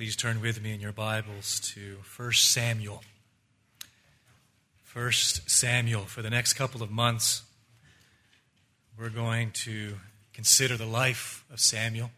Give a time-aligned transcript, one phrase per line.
[0.00, 3.02] Please turn with me in your Bibles to 1 Samuel.
[4.94, 6.04] 1 Samuel.
[6.04, 7.42] For the next couple of months,
[8.98, 9.96] we're going to
[10.32, 12.12] consider the life of Samuel,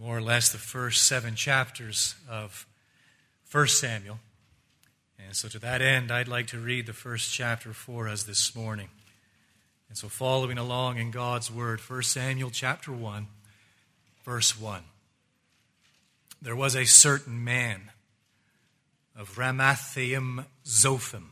[0.00, 2.66] more or less the first seven chapters of
[3.52, 4.18] 1 Samuel.
[5.18, 8.56] And so, to that end, I'd like to read the first chapter for us this
[8.56, 8.88] morning.
[9.90, 13.26] And so, following along in God's Word, 1 Samuel chapter 1,
[14.24, 14.84] verse 1
[16.40, 17.90] there was a certain man
[19.16, 21.28] of Ramathaim Zophim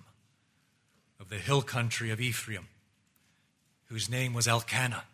[1.21, 2.69] of the hill country of Ephraim,
[3.87, 5.05] whose name was Elkanah,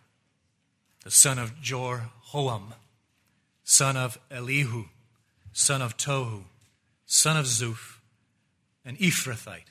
[1.04, 2.72] the son of Jeroham,
[3.64, 4.84] son of Elihu,
[5.52, 6.44] son of Tohu,
[7.06, 7.98] son of Zuph,
[8.84, 9.70] an Ephrathite.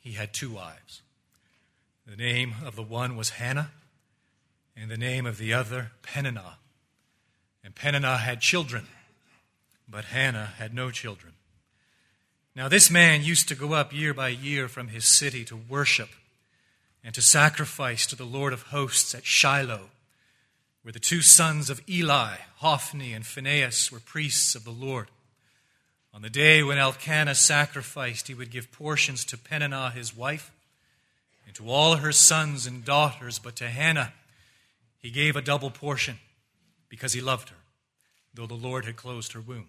[0.00, 1.02] He had two wives.
[2.06, 3.70] The name of the one was Hannah,
[4.76, 6.58] and the name of the other Peninnah.
[7.64, 8.86] And Peninnah had children
[9.90, 11.32] but Hannah had no children.
[12.54, 16.10] Now, this man used to go up year by year from his city to worship
[17.04, 19.90] and to sacrifice to the Lord of hosts at Shiloh,
[20.82, 25.08] where the two sons of Eli, Hophni and Phinehas, were priests of the Lord.
[26.12, 30.50] On the day when Elkanah sacrificed, he would give portions to Peninnah his wife
[31.46, 34.12] and to all her sons and daughters, but to Hannah
[34.98, 36.18] he gave a double portion
[36.88, 37.56] because he loved her,
[38.34, 39.68] though the Lord had closed her womb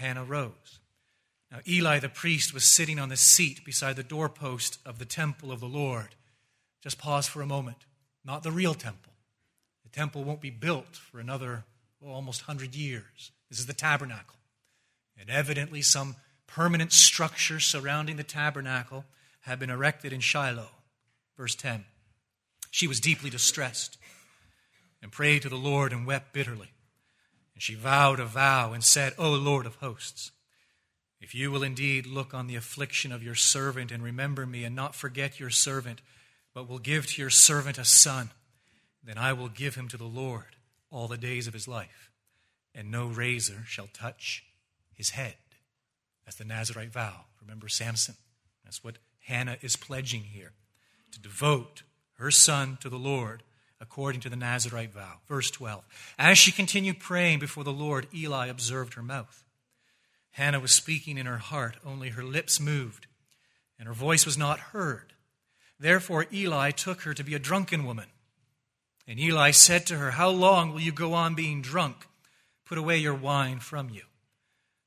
[0.00, 0.80] Hannah rose.
[1.50, 5.52] Now, Eli the priest was sitting on the seat beside the doorpost of the temple
[5.52, 6.14] of the Lord.
[6.82, 7.78] Just pause for a moment.
[8.24, 9.12] Not the real temple.
[9.82, 11.64] The temple won't be built for another
[12.00, 13.32] well, almost 100 years.
[13.48, 14.36] This is the tabernacle.
[15.18, 16.16] And evidently, some
[16.46, 19.04] permanent structure surrounding the tabernacle
[19.42, 20.70] had been erected in Shiloh.
[21.36, 21.84] Verse 10.
[22.70, 23.98] She was deeply distressed
[25.02, 26.70] and prayed to the Lord and wept bitterly.
[27.60, 30.30] And she vowed a vow and said, O Lord of hosts,
[31.20, 34.74] if you will indeed look on the affliction of your servant and remember me and
[34.74, 36.00] not forget your servant,
[36.54, 38.30] but will give to your servant a son,
[39.04, 40.56] then I will give him to the Lord
[40.90, 42.10] all the days of his life,
[42.74, 44.42] and no razor shall touch
[44.94, 45.34] his head.
[46.24, 47.26] That's the Nazarite vow.
[47.42, 48.14] Remember Samson.
[48.64, 48.96] That's what
[49.26, 50.52] Hannah is pledging here
[51.12, 51.82] to devote
[52.14, 53.42] her son to the Lord
[53.80, 55.14] according to the Nazarite vow.
[55.26, 55.82] Verse 12.
[56.18, 59.44] As she continued praying before the Lord, Eli observed her mouth.
[60.32, 63.06] Hannah was speaking in her heart, only her lips moved,
[63.78, 65.12] and her voice was not heard.
[65.78, 68.06] Therefore, Eli took her to be a drunken woman.
[69.08, 72.06] And Eli said to her, How long will you go on being drunk?
[72.66, 74.02] Put away your wine from you.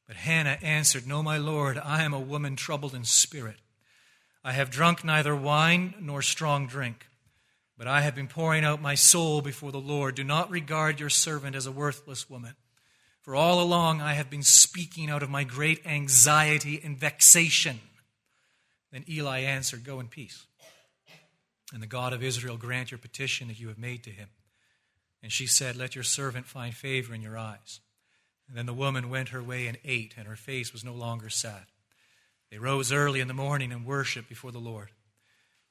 [0.07, 3.57] But Hannah answered, No, my Lord, I am a woman troubled in spirit.
[4.43, 7.07] I have drunk neither wine nor strong drink
[7.83, 10.15] but I have been pouring out my soul before the Lord.
[10.15, 12.55] Do not regard your servant as a worthless woman.
[13.23, 17.81] For all along I have been speaking out of my great anxiety and vexation.
[18.93, 20.45] Then Eli answered, Go in peace.
[21.73, 24.29] And the God of Israel grant your petition that you have made to him.
[25.21, 27.81] And she said, Let your servant find favor in your eyes.
[28.47, 31.27] And then the woman went her way and ate, and her face was no longer
[31.27, 31.65] sad.
[32.49, 34.91] They rose early in the morning and worshiped before the Lord.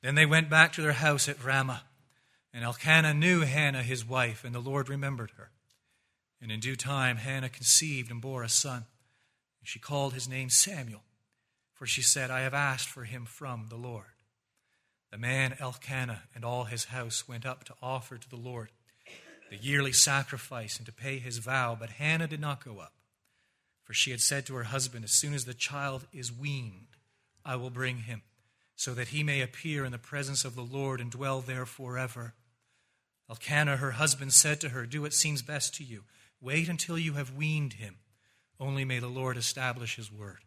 [0.03, 1.85] Then they went back to their house at Ramah.
[2.55, 5.51] And Elkanah knew Hannah, his wife, and the Lord remembered her.
[6.41, 8.85] And in due time, Hannah conceived and bore a son.
[9.61, 11.03] And she called his name Samuel,
[11.73, 14.07] for she said, I have asked for him from the Lord.
[15.11, 18.71] The man Elkanah and all his house went up to offer to the Lord
[19.53, 22.95] the yearly sacrifice and to pay his vow, but Hannah did not go up.
[23.85, 26.97] For she had said to her husband, As soon as the child is weaned,
[27.45, 28.23] I will bring him,
[28.77, 32.33] so that he may appear in the presence of the Lord and dwell there forever.
[33.29, 36.05] Elkanah, her husband, said to her, Do what seems best to you.
[36.41, 37.97] Wait until you have weaned him.
[38.59, 40.45] Only may the Lord establish his word.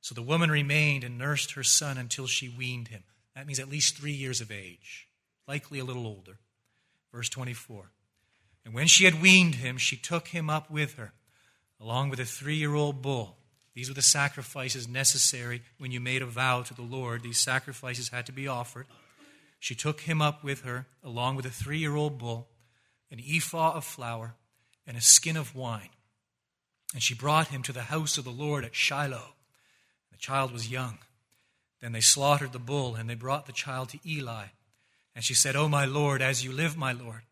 [0.00, 3.02] So the woman remained and nursed her son until she weaned him.
[3.34, 5.08] That means at least three years of age,
[5.46, 6.38] likely a little older.
[7.12, 7.90] Verse 24.
[8.64, 11.12] And when she had weaned him, she took him up with her,
[11.80, 13.36] along with a three year old bull.
[13.74, 17.22] These were the sacrifices necessary when you made a vow to the Lord.
[17.22, 18.86] These sacrifices had to be offered.
[19.66, 22.46] She took him up with her, along with a three year old bull,
[23.10, 24.36] an ephah of flour,
[24.86, 25.88] and a skin of wine.
[26.94, 29.34] And she brought him to the house of the Lord at Shiloh.
[30.12, 30.98] The child was young.
[31.80, 34.44] Then they slaughtered the bull, and they brought the child to Eli.
[35.16, 37.22] And she said, O my Lord, as you live, my Lord,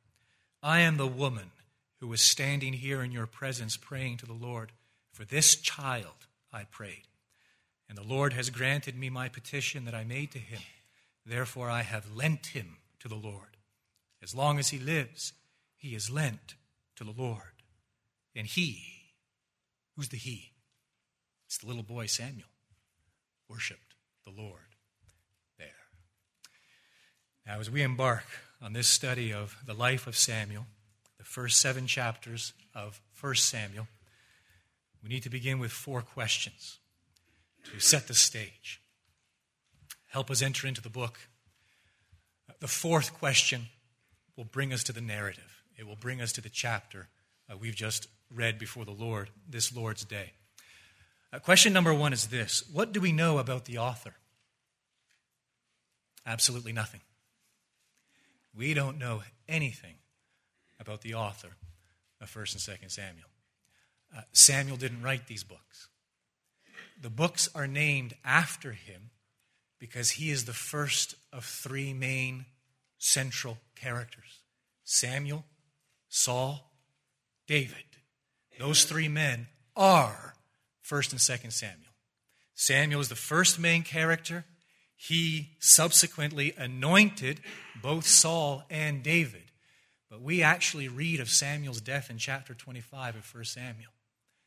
[0.61, 1.53] I am the woman
[2.01, 4.73] who was standing here in your presence praying to the Lord.
[5.13, 7.05] For this child I prayed.
[7.89, 10.63] And the Lord has granted me my petition that I made to him.
[11.27, 13.57] Therefore I have lent him to the Lord.
[14.23, 15.33] As long as he lives,
[15.77, 16.55] he is lent
[16.97, 17.63] to the Lord.
[18.35, 18.83] And he,
[19.95, 20.53] who's the he?
[21.47, 22.49] It's the little boy Samuel,
[23.49, 23.95] worshiped
[24.25, 24.77] the Lord
[25.59, 25.69] there.
[27.47, 28.25] Now, as we embark
[28.61, 30.67] on this study of the life of Samuel,
[31.19, 33.87] the first seven chapters of 1 Samuel,
[35.03, 36.79] we need to begin with four questions
[37.71, 38.81] to set the stage.
[40.15, 41.19] Help us enter into the book.
[42.61, 43.67] The fourth question
[44.37, 47.09] will bring us to the narrative, it will bring us to the chapter
[47.51, 50.35] uh, we've just read before the Lord this Lord's Day.
[51.33, 54.15] Uh, question number one is this What do we know about the author?
[56.25, 57.01] Absolutely nothing.
[58.57, 59.97] We don't know anything
[60.79, 61.57] about the author
[62.21, 63.31] of 1st and 2nd Samuel.
[64.17, 65.89] Uh, Samuel didn't write these books.
[67.03, 69.11] The books are named after him
[69.79, 72.47] because he is the first of three main
[72.99, 74.41] central characters
[74.85, 75.45] Samuel,
[76.09, 76.71] Saul,
[77.47, 77.85] David.
[78.59, 80.35] Those three men are
[80.89, 81.93] 1st and 2nd Samuel.
[82.55, 84.45] Samuel is the first main character.
[84.95, 87.41] He subsequently anointed
[87.83, 89.43] both Saul and David.
[90.09, 93.91] But we actually read of Samuel's death in chapter 25 of 1 Samuel.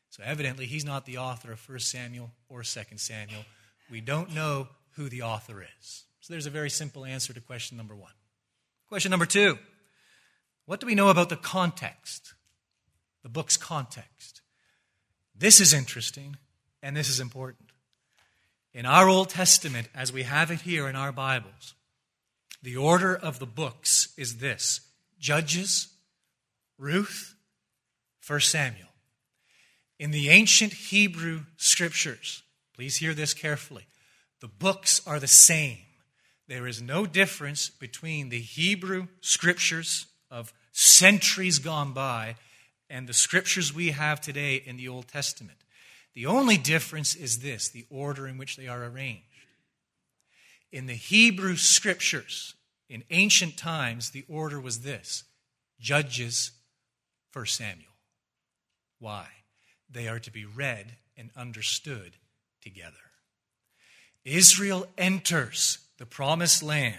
[0.08, 3.44] So evidently, he's not the author of 1 Samuel or 2 Samuel.
[3.90, 6.04] We don't know who the author is.
[6.20, 8.12] So there's a very simple answer to question number one.
[8.88, 9.56] Question number two
[10.66, 12.34] What do we know about the context?
[13.22, 14.42] The book's context.
[15.36, 16.36] This is interesting
[16.82, 17.70] and this is important.
[18.74, 21.74] In our Old Testament, as we have it here in our Bibles,
[22.60, 24.80] the order of the books is this
[25.20, 25.88] Judges,
[26.76, 27.36] Ruth,
[28.26, 28.88] 1 Samuel.
[29.98, 32.42] In the ancient Hebrew scriptures,
[32.74, 33.86] please hear this carefully,
[34.40, 35.78] the books are the same.
[36.46, 42.36] There is no difference between the Hebrew scriptures of centuries gone by
[42.88, 45.58] and the scriptures we have today in the Old Testament.
[46.14, 49.24] The only difference is this the order in which they are arranged.
[50.72, 52.54] In the Hebrew scriptures,
[52.88, 55.24] in ancient times, the order was this
[55.80, 56.52] Judges,
[57.32, 57.84] 1 Samuel.
[58.98, 59.28] Why?
[59.90, 62.16] They are to be read and understood
[62.62, 63.07] together.
[64.24, 66.96] Israel enters the promised land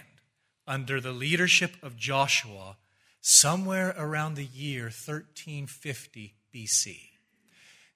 [0.66, 2.76] under the leadership of Joshua
[3.20, 6.98] somewhere around the year 1350 BC.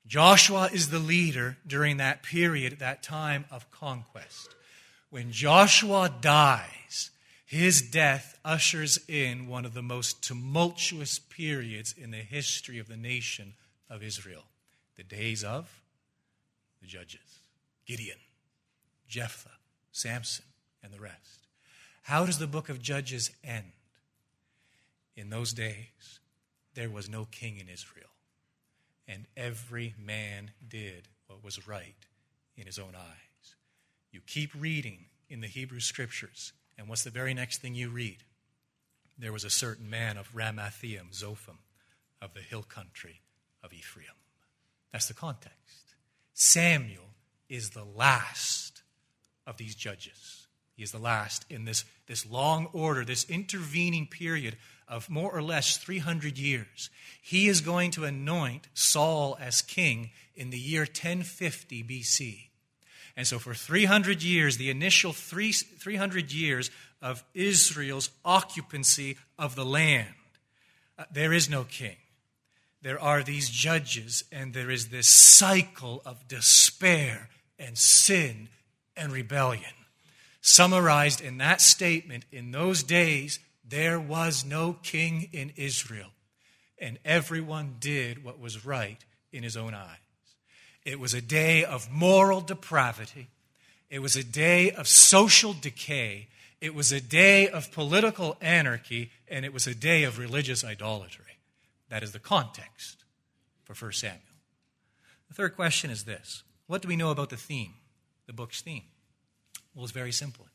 [0.07, 4.55] Joshua is the leader during that period, that time of conquest.
[5.09, 7.11] When Joshua dies,
[7.47, 12.97] his death ushers in one of the most tumultuous periods in the history of the
[12.97, 13.55] nation
[13.89, 14.45] of Israel
[14.97, 15.83] the days of
[16.81, 17.41] the judges
[17.87, 18.19] Gideon,
[19.09, 19.51] Jephthah,
[19.93, 20.45] Samson,
[20.83, 21.47] and the rest.
[22.03, 23.73] How does the book of Judges end?
[25.17, 26.21] In those days,
[26.75, 28.11] there was no king in Israel,
[29.07, 31.95] and every man did what was right
[32.57, 33.55] in his own eyes.
[34.11, 38.19] You keep reading in the Hebrew scriptures, and what's the very next thing you read?
[39.19, 41.59] There was a certain man of Ramathaim, Zophim,
[42.21, 43.21] of the hill country
[43.63, 44.07] of Ephraim.
[44.93, 45.95] That's the context.
[46.33, 47.11] Samuel
[47.49, 48.64] is the last
[49.47, 50.47] of these judges.
[50.77, 54.57] He is the last in this, this long order, this intervening period
[54.89, 56.91] of more or less 300 years.
[57.23, 62.49] He is going to anoint Saul as king in the year 1050 BC.
[63.17, 66.71] And so, for 300 years, the initial three, 300 years
[67.01, 70.09] of Israel's occupancy of the land,
[70.99, 71.97] uh, there is no king.
[72.83, 78.49] There are these judges, and there is this cycle of despair and sin
[78.97, 79.73] and rebellion.
[80.41, 86.11] Summarized in that statement, in those days, there was no king in Israel,
[86.79, 89.99] and everyone did what was right in his own eyes.
[90.85, 93.29] It was a day of moral depravity.
[93.89, 96.29] It was a day of social decay.
[96.61, 99.11] It was a day of political anarchy.
[99.29, 101.39] And it was a day of religious idolatry.
[101.89, 103.05] That is the context
[103.65, 104.21] for 1 Samuel.
[105.29, 107.75] The third question is this What do we know about the theme,
[108.27, 108.85] the book's theme?
[109.75, 110.47] Well, it's very simple.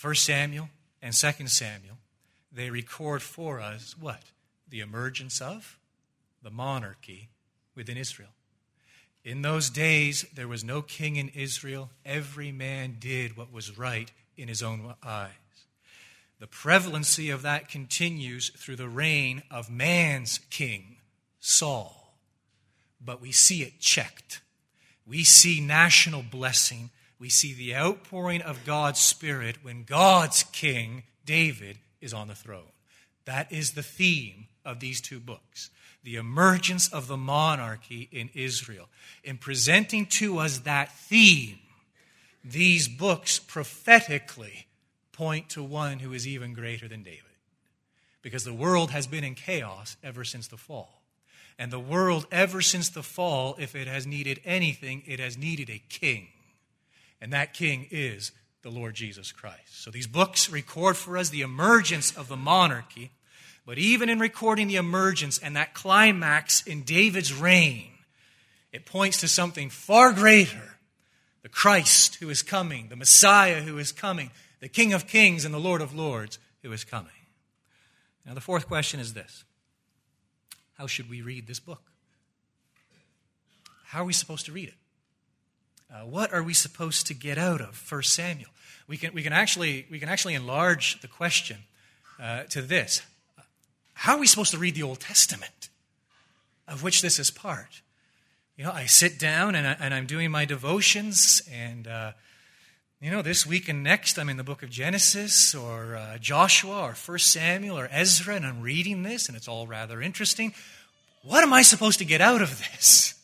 [0.00, 0.68] 1 Samuel
[1.02, 1.98] and 2 Samuel,
[2.52, 4.22] they record for us what?
[4.68, 5.78] The emergence of
[6.42, 7.28] the monarchy
[7.74, 8.30] within Israel.
[9.24, 11.90] In those days, there was no king in Israel.
[12.04, 15.32] Every man did what was right in his own eyes.
[16.38, 20.98] The prevalency of that continues through the reign of man's king,
[21.40, 22.14] Saul.
[23.04, 24.40] But we see it checked.
[25.08, 26.90] We see national blessing.
[27.18, 32.70] We see the outpouring of God's Spirit when God's king, David, is on the throne.
[33.24, 35.70] That is the theme of these two books
[36.04, 38.88] the emergence of the monarchy in Israel.
[39.24, 41.58] In presenting to us that theme,
[42.42, 44.68] these books prophetically
[45.12, 47.24] point to one who is even greater than David.
[48.22, 50.97] Because the world has been in chaos ever since the fall.
[51.58, 55.68] And the world, ever since the fall, if it has needed anything, it has needed
[55.68, 56.28] a king.
[57.20, 58.30] And that king is
[58.62, 59.82] the Lord Jesus Christ.
[59.82, 63.10] So these books record for us the emergence of the monarchy
[63.68, 67.90] but even in recording the emergence and that climax in David's reign,
[68.72, 70.78] it points to something far greater
[71.42, 75.52] the Christ who is coming, the Messiah who is coming, the King of Kings and
[75.52, 77.12] the Lord of Lords who is coming.
[78.24, 79.44] Now, the fourth question is this
[80.78, 81.82] How should we read this book?
[83.86, 84.74] How are we supposed to read it?
[85.92, 88.50] Uh, what are we supposed to get out of 1 Samuel?
[88.86, 91.58] We can, we can, actually, we can actually enlarge the question
[92.20, 93.02] uh, to this
[93.94, 95.70] how are we supposed to read the Old Testament,
[96.68, 97.82] of which this is part?
[98.56, 102.12] You know, I sit down and, I, am doing my devotions, and, uh,
[103.00, 106.82] you know, this week and next I'm in the book of Genesis or uh, Joshua
[106.82, 110.52] or 1 Samuel or Ezra, and I'm reading this, and it's all rather interesting.
[111.22, 113.14] What am I supposed to get out of this?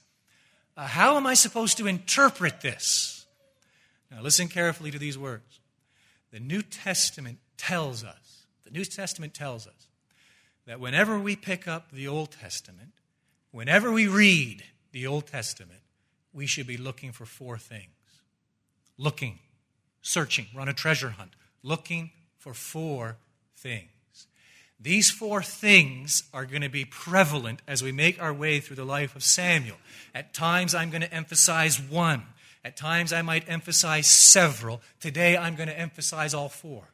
[0.76, 3.26] Uh, how am I supposed to interpret this?
[4.10, 5.60] Now, listen carefully to these words.
[6.30, 9.88] The New Testament tells us, the New Testament tells us
[10.66, 12.92] that whenever we pick up the Old Testament,
[13.50, 14.62] whenever we read
[14.92, 15.80] the Old Testament,
[16.32, 17.88] we should be looking for four things
[18.98, 19.38] looking,
[20.04, 21.32] searching, run a treasure hunt,
[21.64, 23.16] looking for four
[23.56, 23.88] things.
[24.78, 28.84] These four things are going to be prevalent as we make our way through the
[28.84, 29.78] life of Samuel.
[30.14, 32.22] At times, I'm going to emphasize one.
[32.62, 34.82] At times, I might emphasize several.
[35.00, 36.84] Today, I'm going to emphasize all four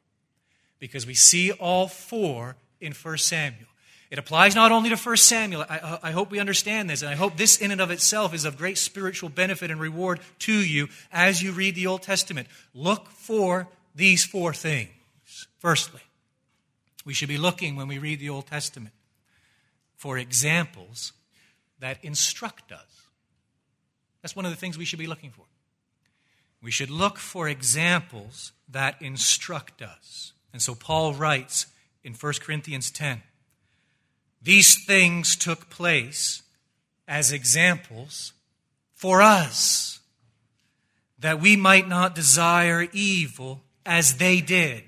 [0.79, 3.70] because we see all four in 1 Samuel.
[4.11, 5.64] It applies not only to 1 Samuel.
[5.69, 8.35] I, uh, I, hope we understand this, and I hope this in and of itself
[8.35, 12.49] is of great spiritual benefit and reward to you as you read the Old Testament.
[12.75, 14.90] Look for these four things.
[15.59, 16.00] Firstly,
[17.05, 18.95] we should be looking when we read the Old Testament
[19.97, 21.12] for examples
[21.79, 23.07] that instruct us.
[24.23, 25.45] That's one of the things we should be looking for.
[26.61, 30.33] We should look for examples that instruct us.
[30.52, 31.67] And so Paul writes
[32.02, 33.23] in 1 Corinthians 10.
[34.43, 36.43] These things took place
[37.07, 38.33] as examples
[38.95, 40.01] for us,
[41.19, 44.85] that we might not desire evil as they did.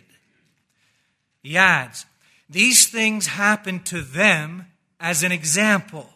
[1.42, 2.06] He adds,
[2.48, 4.66] These things happened to them
[5.00, 6.08] as an example,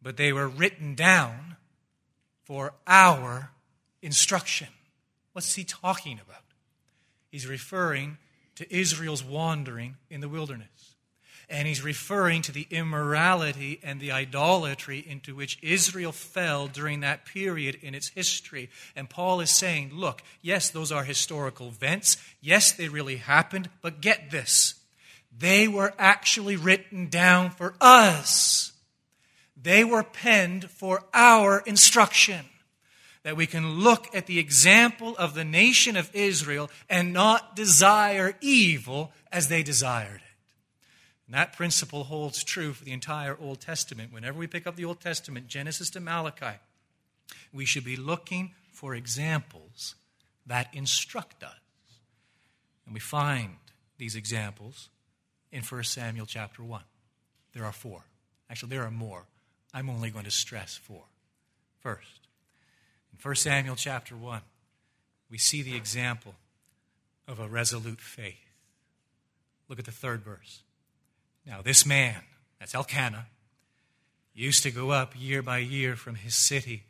[0.00, 1.56] but they were written down
[2.44, 3.50] for our
[4.00, 4.68] instruction.
[5.32, 6.42] What's he talking about?
[7.30, 8.16] He's referring
[8.56, 10.77] to Israel's wandering in the wilderness.
[11.50, 17.24] And he's referring to the immorality and the idolatry into which Israel fell during that
[17.24, 18.68] period in its history.
[18.94, 22.18] And Paul is saying, look, yes, those are historical events.
[22.42, 23.70] Yes, they really happened.
[23.80, 24.74] But get this
[25.38, 28.72] they were actually written down for us,
[29.60, 32.44] they were penned for our instruction
[33.22, 38.34] that we can look at the example of the nation of Israel and not desire
[38.40, 40.22] evil as they desired.
[41.28, 44.14] And that principle holds true for the entire Old Testament.
[44.14, 46.56] Whenever we pick up the Old Testament, Genesis to Malachi,
[47.52, 49.94] we should be looking for examples
[50.46, 51.52] that instruct us.
[52.86, 53.56] And we find
[53.98, 54.88] these examples
[55.52, 56.80] in 1 Samuel chapter 1.
[57.52, 58.04] There are four.
[58.48, 59.24] Actually, there are more.
[59.74, 61.04] I'm only going to stress four.
[61.80, 62.26] First,
[63.12, 64.40] in 1 Samuel chapter 1,
[65.30, 66.36] we see the example
[67.26, 68.36] of a resolute faith.
[69.68, 70.62] Look at the third verse.
[71.48, 72.20] Now, this man,
[72.60, 73.26] that's Elkanah,
[74.34, 76.82] used to go up year by year from his city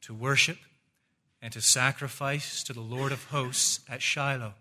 [0.00, 0.56] to worship
[1.42, 4.54] and to sacrifice to the Lord of hosts at Shiloh,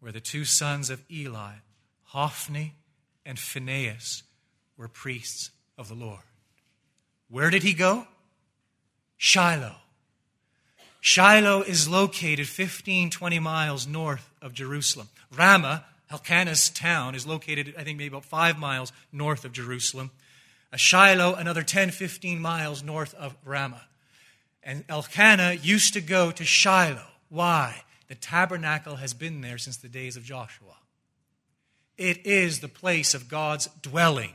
[0.00, 1.56] where the two sons of Eli,
[2.04, 2.74] Hophni
[3.26, 4.22] and Phinehas,
[4.78, 6.22] were priests of the Lord.
[7.28, 8.06] Where did he go?
[9.18, 9.76] Shiloh.
[11.02, 15.08] Shiloh is located 15, 20 miles north of Jerusalem.
[15.36, 20.10] Ramah, Elkanah's town, is located, I think, maybe about five miles north of Jerusalem.
[20.76, 23.86] Shiloh, another 10, 15 miles north of Ramah.
[24.62, 27.06] And Elkanah used to go to Shiloh.
[27.28, 27.82] Why?
[28.08, 30.74] The tabernacle has been there since the days of Joshua.
[31.96, 34.34] It is the place of God's dwelling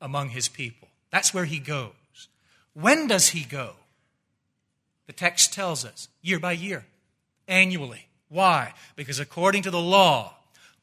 [0.00, 0.88] among his people.
[1.10, 1.92] That's where he goes.
[2.74, 3.74] When does he go?
[5.06, 6.86] The text tells us year by year,
[7.46, 8.08] annually.
[8.28, 8.72] Why?
[8.96, 10.34] Because according to the law,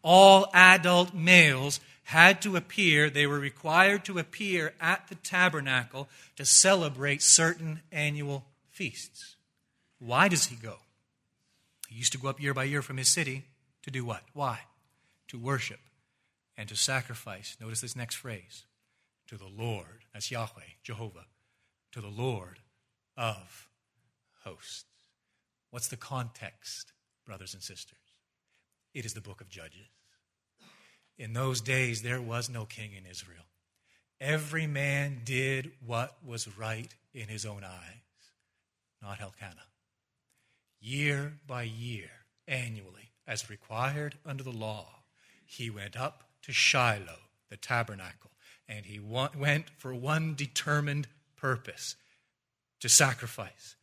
[0.04, 6.44] all adult males had to appear, they were required to appear at the tabernacle to
[6.44, 9.36] celebrate certain annual feasts.
[10.00, 10.78] Why does he go?
[11.88, 13.46] He used to go up year by year from his city
[13.84, 14.24] to do what?
[14.34, 14.60] Why?
[15.28, 15.80] To worship
[16.58, 17.56] and to sacrifice.
[17.62, 18.64] Notice this next phrase
[19.28, 20.06] to the Lord.
[20.14, 21.26] That's Yahweh, Jehovah.
[21.92, 22.60] To the Lord
[23.18, 23.68] of
[24.44, 24.86] hosts.
[25.70, 26.94] What's the context,
[27.26, 27.98] brothers and sisters?
[28.94, 29.88] It is the book of Judges.
[31.18, 33.44] In those days, there was no king in Israel.
[34.22, 38.32] Every man did what was right in his own eyes,
[39.02, 39.68] not Elkanah.
[40.80, 42.10] Year by year,
[42.48, 44.88] annually, as required under the law,
[45.46, 48.32] he went up to Shiloh, the tabernacle,
[48.68, 51.96] and he went for one determined purpose
[52.80, 53.76] to sacrifice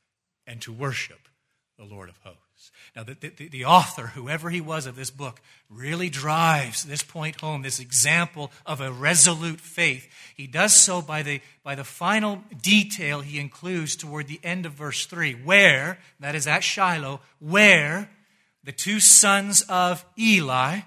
[0.47, 1.29] and to worship
[1.77, 2.46] the Lord of hosts.
[2.95, 7.41] Now, the, the, the, author, whoever he was of this book, really drives this point
[7.41, 10.09] home, this example of a resolute faith.
[10.35, 14.73] He does so by the, by the final detail he includes toward the end of
[14.73, 18.11] verse 3, where, that is at Shiloh, where
[18.65, 20.81] the two sons of Eli,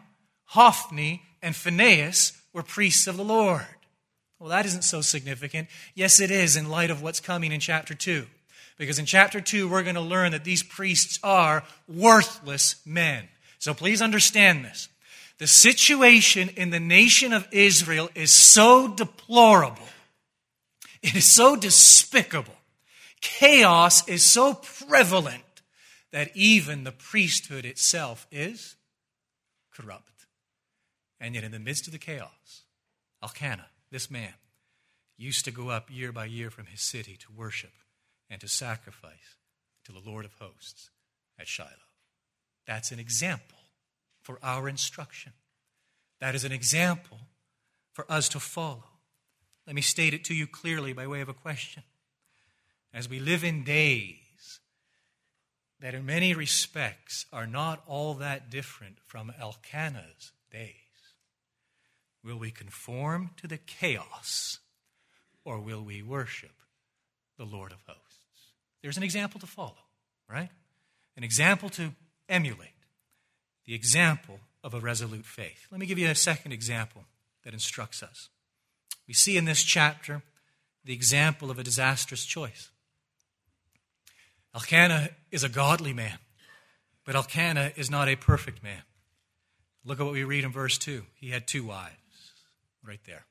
[0.45, 3.65] Hophni and Phinehas, were priests of the Lord.
[4.39, 5.67] Well, that isn't so significant.
[5.93, 8.25] Yes, it is in light of what's coming in chapter 2.
[8.79, 13.27] Because in chapter 2, we're going to learn that these priests are worthless men.
[13.59, 14.87] So please understand this.
[15.37, 19.87] The situation in the nation of Israel is so deplorable,
[21.03, 22.55] it is so despicable,
[23.21, 25.43] chaos is so prevalent
[26.11, 28.75] that even the priesthood itself is
[29.73, 30.25] corrupt.
[31.19, 32.63] And yet, in the midst of the chaos,
[33.21, 34.33] Elkanah, this man,
[35.17, 37.71] used to go up year by year from his city to worship
[38.29, 39.35] and to sacrifice
[39.85, 40.89] to the Lord of hosts
[41.39, 41.69] at Shiloh.
[42.67, 43.57] That's an example
[44.21, 45.33] for our instruction.
[46.19, 47.17] That is an example
[47.93, 48.83] for us to follow.
[49.65, 51.83] Let me state it to you clearly by way of a question.
[52.93, 54.59] As we live in days
[55.79, 60.73] that, in many respects, are not all that different from Elkanah's days,
[62.23, 64.59] will we conform to the chaos
[65.45, 66.51] or will we worship
[67.37, 68.08] the Lord of hosts?
[68.81, 69.75] There's an example to follow,
[70.29, 70.49] right?
[71.17, 71.91] An example to
[72.27, 72.69] emulate.
[73.65, 75.67] The example of a resolute faith.
[75.71, 77.03] Let me give you a second example
[77.43, 78.29] that instructs us.
[79.07, 80.21] We see in this chapter
[80.85, 82.69] the example of a disastrous choice.
[84.55, 86.17] Elkanah is a godly man,
[87.05, 88.81] but Elkanah is not a perfect man.
[89.85, 91.03] Look at what we read in verse 2.
[91.15, 91.95] He had two wives,
[92.83, 93.25] right there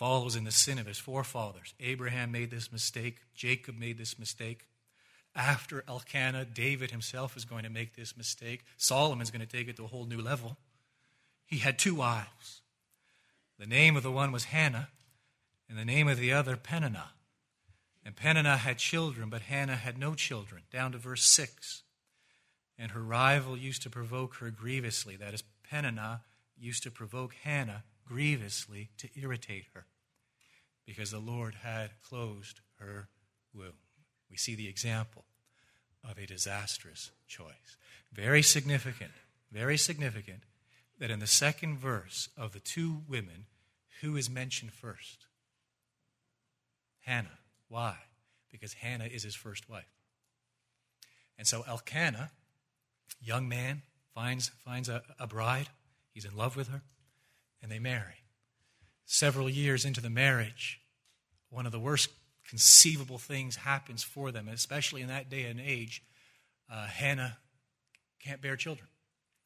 [0.00, 1.74] follows in the sin of his forefathers.
[1.78, 4.64] Abraham made this mistake, Jacob made this mistake.
[5.36, 8.64] After Elkanah, David himself is going to make this mistake.
[8.78, 10.56] Solomon's going to take it to a whole new level.
[11.44, 12.62] He had two wives.
[13.58, 14.88] The name of the one was Hannah,
[15.68, 17.10] and the name of the other, Peninnah.
[18.02, 21.82] And Peninnah had children, but Hannah had no children, down to verse 6.
[22.78, 25.16] And her rival used to provoke her grievously.
[25.16, 26.22] That is, Peninnah
[26.58, 29.84] used to provoke Hannah grievously to irritate her
[30.86, 33.08] because the Lord had closed her
[33.54, 33.74] womb.
[34.30, 35.24] We see the example
[36.08, 37.76] of a disastrous choice.
[38.12, 39.12] Very significant,
[39.52, 40.42] very significant
[40.98, 43.46] that in the second verse of the two women,
[44.00, 45.26] who is mentioned first?
[47.00, 47.38] Hannah.
[47.68, 47.96] Why?
[48.50, 49.92] Because Hannah is his first wife.
[51.38, 52.30] And so Elkanah,
[53.20, 53.82] young man,
[54.14, 55.68] finds, finds a, a bride.
[56.12, 56.82] He's in love with her
[57.62, 58.24] and they marry.
[59.12, 60.80] Several years into the marriage,
[61.48, 62.10] one of the worst
[62.48, 66.00] conceivable things happens for them, especially in that day and age.
[66.72, 67.36] Uh, Hannah
[68.24, 68.86] can't bear children.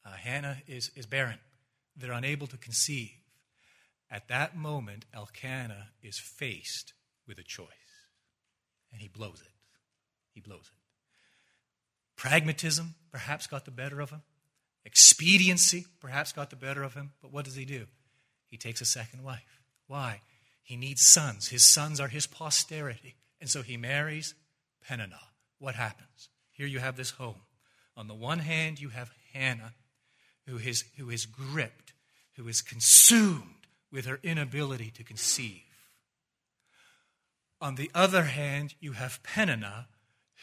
[0.05, 1.39] Uh, Hannah is, is barren.
[1.97, 3.09] They're unable to conceive.
[4.11, 6.93] At that moment, Elkanah is faced
[7.27, 7.65] with a choice,
[8.91, 9.51] and he blows it.
[10.31, 10.77] He blows it.
[12.15, 14.21] Pragmatism perhaps got the better of him.
[14.85, 17.13] Expediency perhaps got the better of him.
[17.19, 17.87] But what does he do?
[18.55, 19.54] he takes a second wife.
[19.87, 20.21] Why?
[20.63, 21.49] He needs sons.
[21.49, 23.15] His sons are his posterity.
[23.39, 24.33] And so he marries
[24.87, 25.19] Peninnah.
[25.59, 26.29] What happens?
[26.51, 27.41] Here you have this home.
[27.97, 29.73] On the one hand, you have Hannah,
[30.47, 31.93] who is, who is gripped,
[32.35, 35.61] who is consumed with her inability to conceive.
[37.61, 39.87] On the other hand, you have Peninnah,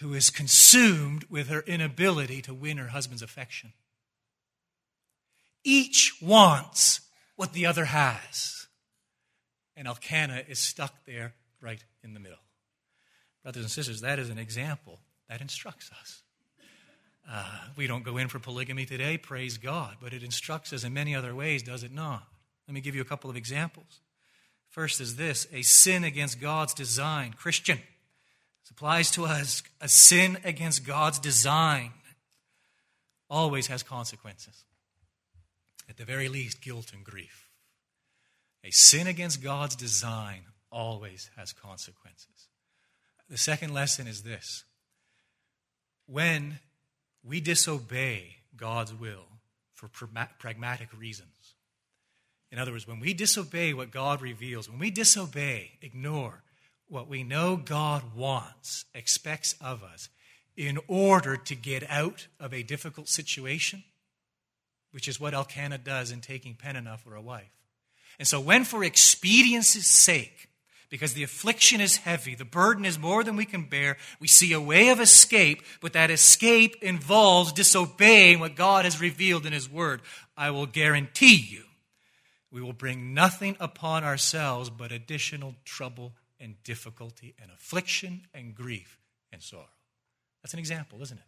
[0.01, 3.73] who is consumed with her inability to win her husband's affection.
[5.65, 7.01] Each wants
[7.37, 8.62] what the other has.
[9.77, 12.39] And Elkanah is stuck there right in the middle.
[13.43, 16.23] Brothers and sisters, that is an example that instructs us.
[17.29, 17.45] Uh,
[17.77, 21.15] we don't go in for polygamy today, praise God, but it instructs us in many
[21.15, 22.25] other ways, does it not?
[22.67, 24.01] Let me give you a couple of examples.
[24.69, 27.35] First is this a sin against God's design.
[27.35, 29.63] Christian, this applies to us.
[29.81, 31.93] A sin against God's design
[33.29, 34.65] always has consequences.
[35.89, 37.42] At the very least, guilt and grief.
[38.65, 42.49] A sin against God's design always has consequences.
[43.29, 44.65] The second lesson is this
[46.07, 46.59] when
[47.25, 49.27] we disobey God's will
[49.73, 51.55] for pragmatic reasons,
[52.51, 56.43] in other words, when we disobey what God reveals, when we disobey, ignore
[56.87, 60.11] what we know God wants, expects of us,
[60.55, 63.83] in order to get out of a difficult situation,
[64.91, 67.62] which is what Elkanah does in taking Peninnah for a wife.
[68.19, 70.49] And so, when for expediency's sake,
[70.91, 74.53] because the affliction is heavy, the burden is more than we can bear, we see
[74.53, 79.71] a way of escape, but that escape involves disobeying what God has revealed in His
[79.71, 80.03] Word.
[80.37, 81.65] I will guarantee you,
[82.51, 88.99] we will bring nothing upon ourselves but additional trouble and difficulty and affliction and grief
[89.33, 89.65] and sorrow.
[90.43, 91.25] That's an example, isn't it?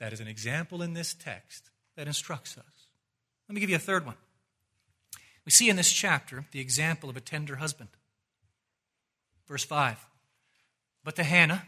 [0.00, 2.86] That is an example in this text that instructs us.
[3.48, 4.16] Let me give you a third one.
[5.44, 7.90] We see in this chapter the example of a tender husband.
[9.48, 9.98] Verse 5.
[11.04, 11.66] But to Hannah,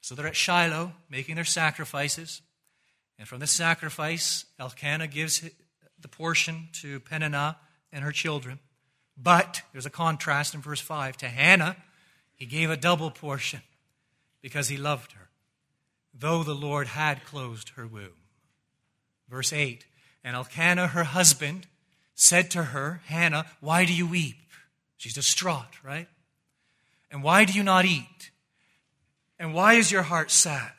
[0.00, 2.42] so they're at Shiloh making their sacrifices,
[3.18, 5.48] and from this sacrifice, Elkanah gives
[6.00, 7.56] the portion to Peninnah
[7.92, 8.58] and her children.
[9.16, 11.18] But there's a contrast in verse 5.
[11.18, 11.76] To Hannah,
[12.34, 13.60] he gave a double portion
[14.40, 15.28] because he loved her,
[16.12, 18.16] though the Lord had closed her womb.
[19.28, 19.86] Verse 8
[20.24, 21.68] And Elkanah, her husband,
[22.14, 24.36] said to her, Hannah, why do you weep?
[24.96, 26.08] She's distraught, right?
[27.10, 28.30] And why do you not eat?
[29.38, 30.72] And why is your heart sad?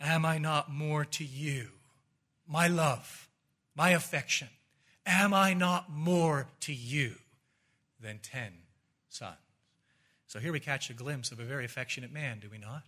[0.00, 1.68] Am I not more to you?
[2.46, 3.28] My love,
[3.74, 4.48] my affection.
[5.06, 7.14] Am I not more to you
[8.00, 8.52] than ten
[9.08, 9.36] sons?
[10.26, 12.82] So here we catch a glimpse of a very affectionate man, do we not?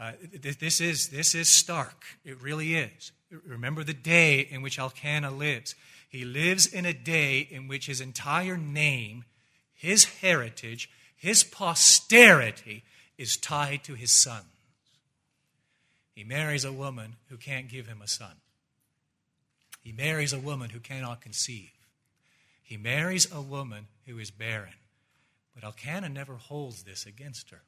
[0.00, 2.04] Uh, this, is, this is stark.
[2.24, 3.12] It really is.
[3.44, 5.74] Remember the day in which Elkanah lives.
[6.08, 9.24] He lives in a day in which his entire name,
[9.74, 12.84] his heritage, his posterity
[13.18, 14.46] is tied to his sons.
[16.14, 18.36] He marries a woman who can't give him a son.
[19.80, 21.70] He marries a woman who cannot conceive.
[22.62, 24.74] He marries a woman who is barren.
[25.54, 27.62] But Elkanah never holds this against her.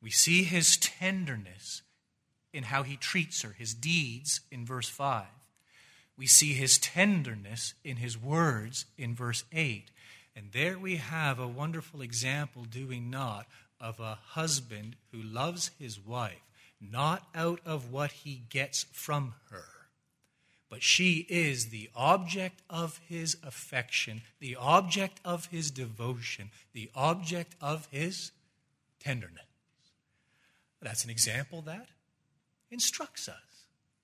[0.00, 1.82] We see his tenderness
[2.52, 5.24] in how he treats her, his deeds in verse 5.
[6.16, 9.90] We see his tenderness in his words in verse 8.
[10.34, 13.46] And there we have a wonderful example, do we not,
[13.80, 16.42] of a husband who loves his wife,
[16.80, 19.64] not out of what he gets from her,
[20.68, 27.54] but she is the object of his affection, the object of his devotion, the object
[27.60, 28.32] of his
[28.98, 29.42] tenderness.
[30.82, 31.88] That's an example that
[32.70, 33.36] instructs us.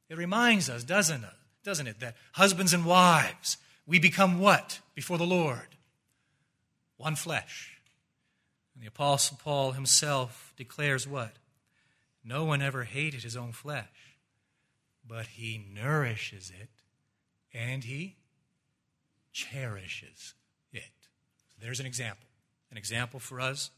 [0.09, 1.31] It reminds us, doesn't it,
[1.65, 5.77] doesn't it, that husbands and wives, we become what before the Lord?
[6.97, 7.79] One flesh.
[8.75, 11.33] And the Apostle Paul himself declares what?
[12.25, 13.89] No one ever hated his own flesh
[15.07, 16.69] but he nourishes it
[17.53, 18.17] and he
[19.33, 20.35] cherishes
[20.73, 20.83] it.
[21.49, 22.27] So there's an example,
[22.71, 23.71] an example for us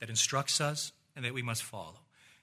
[0.00, 2.00] that instructs us and that we must follow.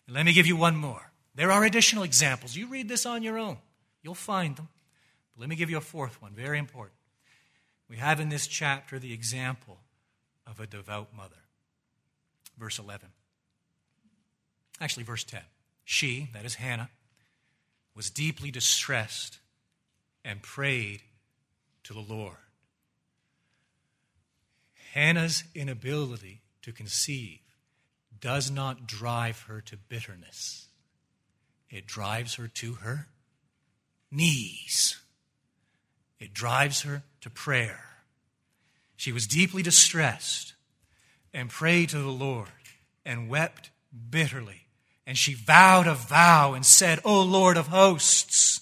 [0.08, 1.12] And let me give you one more.
[1.36, 2.56] There are additional examples.
[2.56, 3.58] You read this on your own,
[4.04, 4.70] you'll find them.
[5.40, 6.98] Let me give you a fourth one, very important.
[7.88, 9.80] We have in this chapter the example
[10.46, 11.38] of a devout mother.
[12.58, 13.08] Verse 11.
[14.82, 15.42] Actually, verse 10.
[15.86, 16.90] She, that is Hannah,
[17.96, 19.40] was deeply distressed
[20.26, 21.02] and prayed
[21.84, 22.36] to the Lord.
[24.94, 27.40] Hannah's inability to conceive
[28.20, 30.68] does not drive her to bitterness,
[31.70, 33.08] it drives her to her
[34.12, 34.98] knees.
[36.20, 37.86] It drives her to prayer.
[38.96, 40.54] She was deeply distressed
[41.34, 42.50] and prayed to the Lord
[43.06, 43.70] and wept
[44.10, 44.68] bitterly
[45.10, 48.62] and she vowed a vow and said, O Lord of hosts,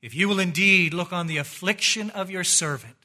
[0.00, 2.96] if you will indeed look on the affliction of your servant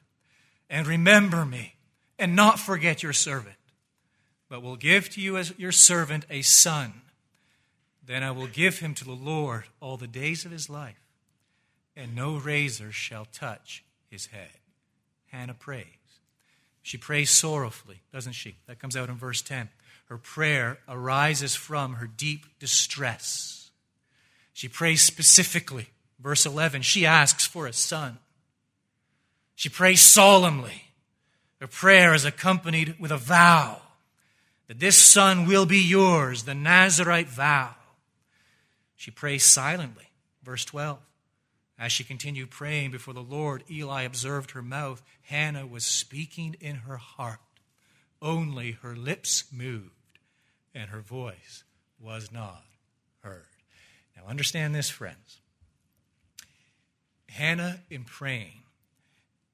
[0.70, 1.76] and remember me
[2.18, 3.58] and not forget your servant,
[4.48, 7.02] but will give to you as your servant a son.
[8.02, 11.05] Then I will give him to the Lord all the days of his life,
[11.96, 14.60] and no razor shall touch his head.
[15.28, 15.86] Hannah prays.
[16.82, 18.56] She prays sorrowfully, doesn't she?
[18.68, 19.70] That comes out in verse 10.
[20.06, 23.72] Her prayer arises from her deep distress.
[24.54, 25.90] She prays specifically.
[26.20, 28.20] Verse 11, she asks for a son.
[29.56, 30.84] She prays solemnly.
[31.60, 33.82] Her prayer is accompanied with a vow
[34.68, 37.76] that this son will be yours, the Nazarite vow.
[38.96, 40.10] She prays silently.
[40.44, 41.00] Verse 12.
[41.78, 45.02] As she continued praying before the Lord, Eli observed her mouth.
[45.24, 47.40] Hannah was speaking in her heart.
[48.22, 50.20] Only her lips moved,
[50.74, 51.64] and her voice
[52.00, 52.64] was not
[53.22, 53.46] heard.
[54.16, 55.42] Now, understand this, friends.
[57.30, 58.64] Hannah, in praying,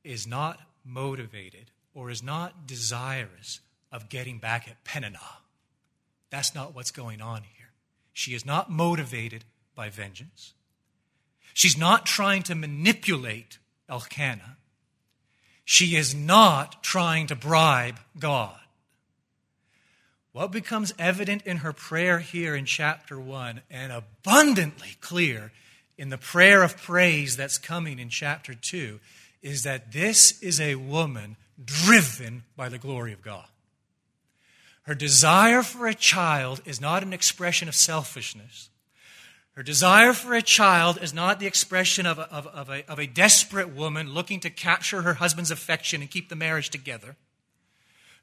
[0.03, 3.59] is not motivated or is not desirous
[3.91, 5.39] of getting back at Peninnah.
[6.29, 7.71] That's not what's going on here.
[8.13, 9.43] She is not motivated
[9.75, 10.53] by vengeance.
[11.53, 13.59] She's not trying to manipulate
[13.89, 14.57] Elkanah.
[15.65, 18.57] She is not trying to bribe God.
[20.33, 25.51] What becomes evident in her prayer here in chapter 1 and abundantly clear
[25.97, 28.99] in the prayer of praise that's coming in chapter 2
[29.41, 33.45] is that this is a woman driven by the glory of God.
[34.83, 38.70] Her desire for a child is not an expression of selfishness.
[39.55, 42.99] Her desire for a child is not the expression of a, of, of, a, of
[42.99, 47.17] a desperate woman looking to capture her husband's affection and keep the marriage together.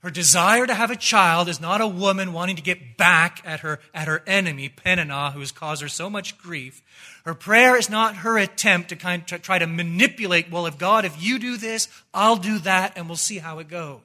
[0.00, 3.60] Her desire to have a child is not a woman wanting to get back at
[3.60, 6.82] her, at her enemy, Peninnah, who has caused her so much grief.
[7.24, 11.04] Her prayer is not her attempt to kind of try to manipulate, well, if God,
[11.04, 14.00] if you do this, I'll do that, and we'll see how it goes.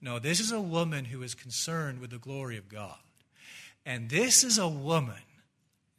[0.00, 2.98] No, this is a woman who is concerned with the glory of God.
[3.84, 5.20] And this is a woman,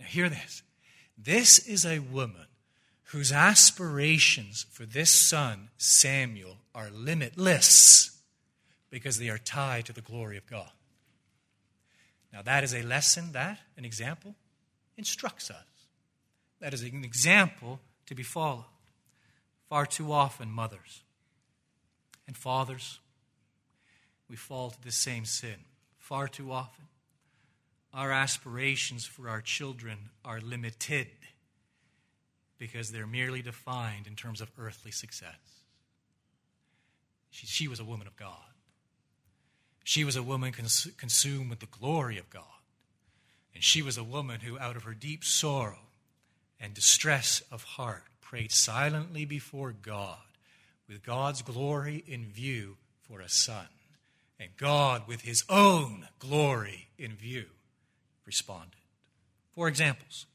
[0.03, 0.63] now hear this,
[1.17, 2.47] this is a woman
[3.05, 8.19] whose aspirations for this son, Samuel, are limitless
[8.89, 10.71] because they are tied to the glory of God.
[12.33, 14.35] Now, that is a lesson that, an example,
[14.97, 15.63] instructs us.
[16.59, 18.65] That is an example to be followed.
[19.69, 21.03] Far too often, mothers
[22.27, 22.99] and fathers,
[24.29, 25.55] we fall to the same sin.
[25.97, 26.85] Far too often,
[27.93, 31.07] our aspirations for our children are limited
[32.57, 35.61] because they're merely defined in terms of earthly success.
[37.29, 38.37] She, she was a woman of God.
[39.83, 42.43] She was a woman cons- consumed with the glory of God.
[43.53, 45.79] And she was a woman who, out of her deep sorrow
[46.59, 50.17] and distress of heart, prayed silently before God
[50.87, 53.67] with God's glory in view for a son.
[54.39, 57.45] And God, with his own glory in view,
[58.25, 58.79] responded.
[59.55, 60.25] Four examples.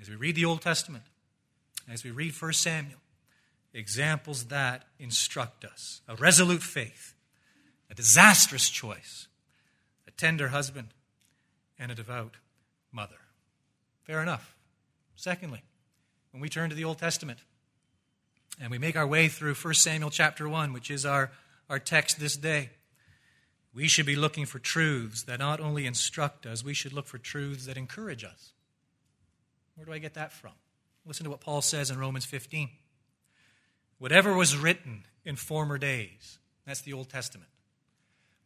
[0.00, 1.04] As we read the Old Testament,
[1.90, 2.98] as we read 1 Samuel,
[3.72, 7.14] examples that instruct us a resolute faith,
[7.90, 9.28] a disastrous choice,
[10.06, 10.88] a tender husband,
[11.78, 12.36] and a devout
[12.92, 13.16] mother.
[14.04, 14.54] Fair enough.
[15.16, 15.62] Secondly,
[16.30, 17.40] when we turn to the Old Testament
[18.60, 21.30] and we make our way through 1 Samuel chapter 1, which is our,
[21.68, 22.70] our text this day,
[23.74, 27.18] we should be looking for truths that not only instruct us, we should look for
[27.18, 28.52] truths that encourage us.
[29.74, 30.52] Where do I get that from?
[31.04, 32.70] Listen to what Paul says in Romans 15.
[33.98, 37.50] Whatever was written in former days, that's the Old Testament,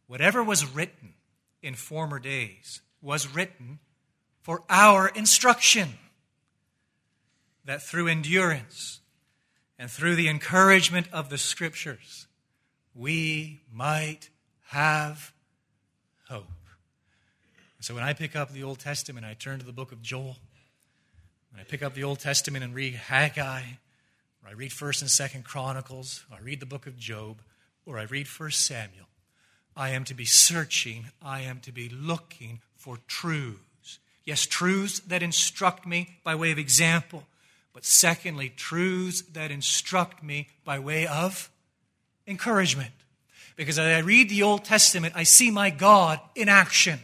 [0.09, 1.13] Whatever was written
[1.61, 3.77] in former days was written
[4.41, 5.99] for our instruction,
[7.63, 9.01] that through endurance
[9.77, 12.25] and through the encouragement of the Scriptures,
[12.95, 14.31] we might
[14.69, 15.33] have
[16.29, 16.45] hope.
[17.79, 20.37] So when I pick up the Old Testament, I turn to the book of Joel.
[21.51, 23.61] When I pick up the Old Testament and read Haggai,
[24.43, 27.41] or I read 1st and 2nd Chronicles, or I read the book of Job,
[27.87, 29.07] or I read 1st Samuel,
[29.75, 33.97] I am to be searching, I am to be looking for truths.
[34.23, 37.23] Yes, truths that instruct me by way of example,
[37.73, 41.49] but secondly, truths that instruct me by way of
[42.27, 42.91] encouragement.
[43.59, 47.01] Because as I read the Old Testament, I see my God in action.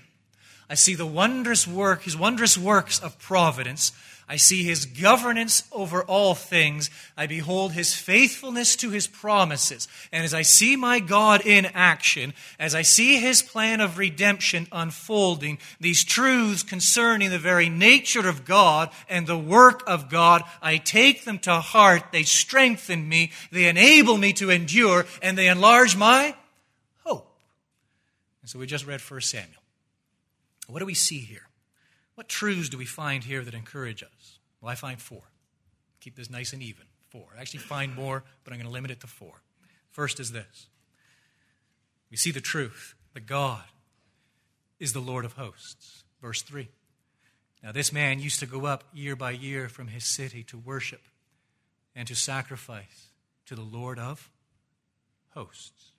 [0.70, 3.92] I see the wondrous work, his wondrous works of providence.
[4.30, 6.90] I see his governance over all things.
[7.18, 9.90] I behold his faithfulness to his promises.
[10.14, 14.70] And as I see my God in action, as I see his plan of redemption
[14.72, 20.78] unfolding, these truths concerning the very nature of God and the work of God, I
[20.78, 22.14] take them to heart.
[22.14, 23.34] They strengthen me.
[23.52, 26.34] They enable me to endure and they enlarge my.
[28.46, 29.64] And so we just read 1 Samuel.
[30.68, 31.48] What do we see here?
[32.14, 34.38] What truths do we find here that encourage us?
[34.62, 35.24] Well, I find four.
[36.00, 36.86] Keep this nice and even.
[37.10, 37.26] Four.
[37.36, 39.42] I actually find more, but I'm going to limit it to four.
[39.90, 40.68] First is this
[42.12, 43.64] we see the truth that God
[44.80, 46.04] is the Lord of hosts.
[46.22, 46.70] Verse 3.
[47.64, 51.02] Now, this man used to go up year by year from his city to worship
[51.96, 53.08] and to sacrifice
[53.48, 54.30] to the Lord of
[55.34, 55.95] hosts.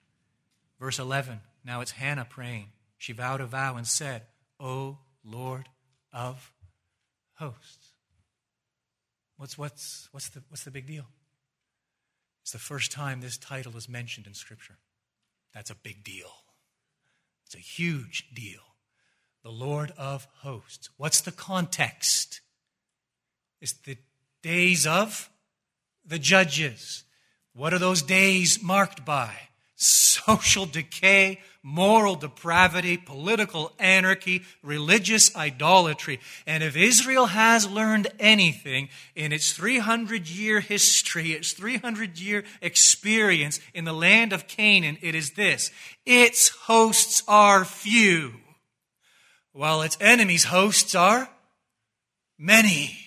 [0.79, 1.41] Verse 11.
[1.65, 2.67] Now it's Hannah praying.
[2.97, 4.23] She vowed a vow and said,
[4.59, 5.67] O Lord
[6.13, 6.51] of
[7.35, 7.91] hosts.
[9.37, 11.05] What's, what's, what's, the, what's the big deal?
[12.41, 14.77] It's the first time this title is mentioned in Scripture.
[15.53, 16.31] That's a big deal.
[17.45, 18.61] It's a huge deal.
[19.43, 20.89] The Lord of hosts.
[20.97, 22.41] What's the context?
[23.61, 23.97] It's the
[24.41, 25.29] days of
[26.05, 27.03] the judges.
[27.53, 29.33] What are those days marked by?
[29.77, 36.19] Social decay, moral depravity, political anarchy, religious idolatry.
[36.45, 43.59] And if Israel has learned anything in its 300 year history, its 300 year experience
[43.73, 45.71] in the land of Canaan, it is this
[46.05, 48.33] its hosts are few,
[49.53, 51.29] while its enemies' hosts are
[52.37, 52.97] many.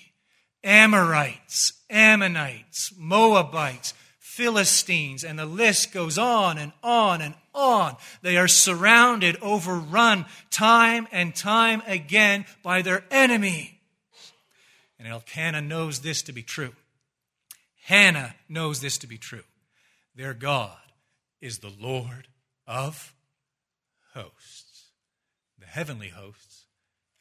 [0.63, 3.95] Amorites, Ammonites, Moabites,
[4.41, 7.95] Philistines, and the list goes on and on and on.
[8.23, 13.83] They are surrounded, overrun time and time again by their enemy.
[14.99, 16.73] And Elkanah knows this to be true.
[17.83, 19.45] Hannah knows this to be true.
[20.15, 20.79] Their God
[21.43, 22.29] is the Lord
[22.67, 23.15] of
[24.15, 24.85] hosts,
[25.59, 26.65] the heavenly hosts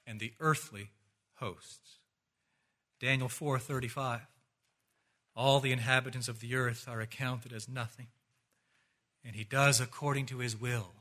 [0.07, 0.91] and the earthly
[1.35, 1.97] hosts.
[3.01, 4.21] Daniel 4:35
[5.35, 8.07] all the inhabitants of the earth are accounted as nothing.
[9.23, 10.93] And he does according to his will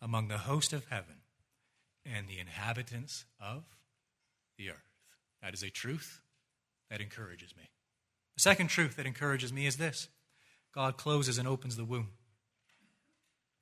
[0.00, 1.16] among the host of heaven
[2.04, 3.64] and the inhabitants of
[4.56, 4.76] the earth.
[5.42, 6.20] That is a truth
[6.90, 7.70] that encourages me.
[8.36, 10.08] The second truth that encourages me is this
[10.74, 12.08] God closes and opens the womb.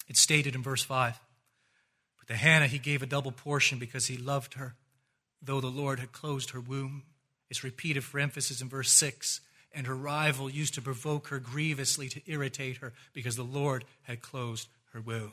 [0.09, 1.19] It's stated in verse 5.
[2.19, 4.77] But to Hannah he gave a double portion because he loved her,
[5.43, 7.05] though the Lord had closed her womb.
[7.51, 9.41] It's repeated for emphasis in verse 6
[9.73, 14.23] and her rival used to provoke her grievously to irritate her because the Lord had
[14.23, 15.33] closed her womb.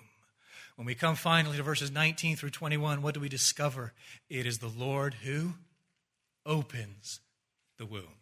[0.76, 3.94] When we come finally to verses 19 through 21, what do we discover?
[4.30, 5.54] It is the Lord who
[6.46, 7.22] opens
[7.78, 8.20] the womb.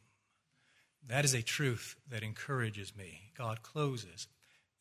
[1.07, 3.31] That is a truth that encourages me.
[3.37, 4.27] God closes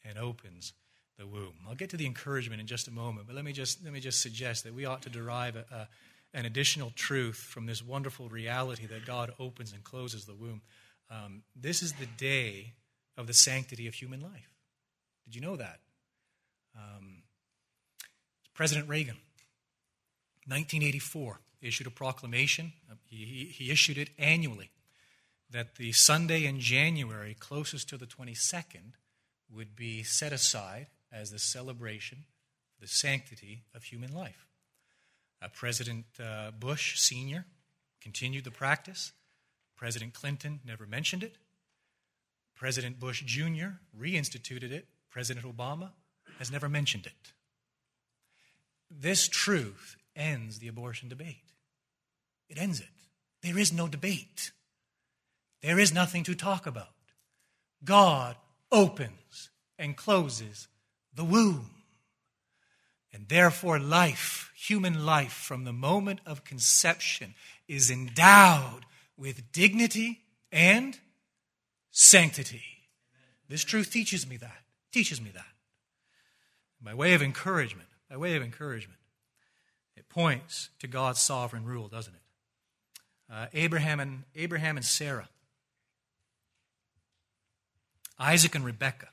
[0.04, 0.74] and opens
[1.18, 1.54] the womb.
[1.68, 4.00] I'll get to the encouragement in just a moment, but let me just, let me
[4.00, 5.88] just suggest that we ought to derive a, a,
[6.34, 10.62] an additional truth from this wonderful reality that God opens and closes the womb.
[11.12, 12.72] Um, this is the day
[13.18, 14.50] of the sanctity of human life.
[15.24, 15.80] Did you know that?
[16.74, 17.22] Um,
[18.54, 19.16] President Reagan,
[20.46, 22.72] 1984, issued a proclamation.
[22.90, 24.70] Uh, he, he issued it annually
[25.50, 28.94] that the Sunday in January closest to the 22nd
[29.54, 32.24] would be set aside as the celebration
[32.74, 34.46] of the sanctity of human life.
[35.42, 37.44] Uh, President uh, Bush Sr.
[38.00, 39.12] continued the practice.
[39.82, 41.34] President Clinton never mentioned it.
[42.54, 43.80] President Bush Jr.
[44.00, 44.86] reinstituted it.
[45.10, 45.90] President Obama
[46.38, 47.32] has never mentioned it.
[48.88, 51.50] This truth ends the abortion debate.
[52.48, 52.86] It ends it.
[53.42, 54.52] There is no debate.
[55.62, 56.94] There is nothing to talk about.
[57.84, 58.36] God
[58.70, 60.68] opens and closes
[61.12, 61.70] the womb.
[63.12, 67.34] And therefore, life, human life, from the moment of conception,
[67.66, 70.20] is endowed with dignity
[70.50, 70.98] and
[71.90, 72.62] sanctity.
[73.48, 74.62] This truth teaches me that.
[74.92, 75.44] Teaches me that.
[76.80, 78.98] By way of encouragement, by way of encouragement,
[79.96, 82.20] it points to God's sovereign rule, doesn't it?
[83.32, 85.28] Uh, Abraham and Abraham and Sarah,
[88.18, 89.08] Isaac and Rebekah,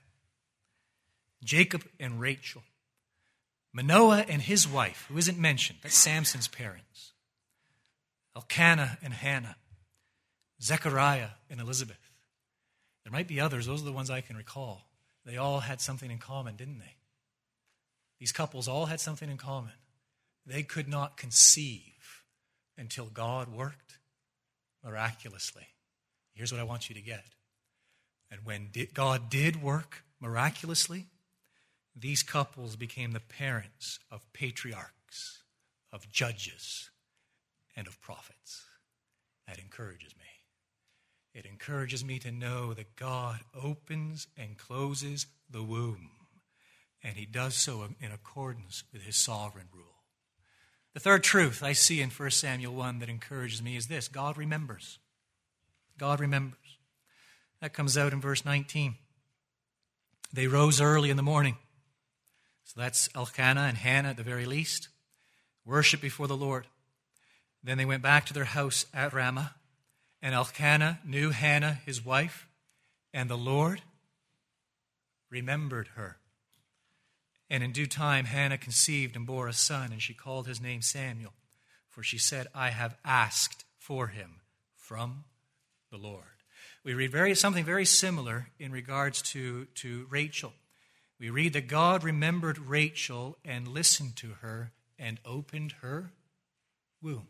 [1.43, 2.63] Jacob and Rachel,
[3.71, 7.13] Manoah and his wife, who isn't mentioned, that's Samson's parents,
[8.35, 9.55] Elkanah and Hannah,
[10.61, 11.97] Zechariah and Elizabeth.
[13.03, 14.85] There might be others, those are the ones I can recall.
[15.25, 16.95] They all had something in common, didn't they?
[18.19, 19.73] These couples all had something in common.
[20.45, 22.23] They could not conceive
[22.77, 23.97] until God worked
[24.83, 25.67] miraculously.
[26.33, 27.25] Here's what I want you to get.
[28.31, 31.07] And when God did work miraculously,
[31.95, 35.43] these couples became the parents of patriarchs,
[35.91, 36.89] of judges,
[37.75, 38.65] and of prophets.
[39.47, 40.25] That encourages me.
[41.39, 46.09] It encourages me to know that God opens and closes the womb.
[47.01, 50.03] and he does so in accordance with his sovereign rule.
[50.93, 54.37] The third truth I see in 1 Samuel 1 that encourages me is this God
[54.37, 54.99] remembers.
[55.97, 56.59] God remembers.
[57.61, 58.95] That comes out in verse 19.
[60.33, 61.55] They rose early in the morning.
[62.65, 64.89] So that's Elkanah and Hannah at the very least.
[65.63, 66.67] Worship before the Lord.
[67.63, 69.55] Then they went back to their house at Ramah,
[70.21, 72.47] and Elkanah knew Hannah, his wife,
[73.13, 73.81] and the Lord
[75.29, 76.17] remembered her.
[77.49, 80.81] And in due time, Hannah conceived and bore a son, and she called his name
[80.81, 81.33] Samuel,
[81.89, 84.41] for she said, I have asked for him
[84.75, 85.23] from
[85.89, 86.23] the Lord.
[86.83, 90.53] We read very, something very similar in regards to, to Rachel.
[91.19, 96.11] We read that God remembered Rachel and listened to her and opened her
[97.01, 97.27] womb.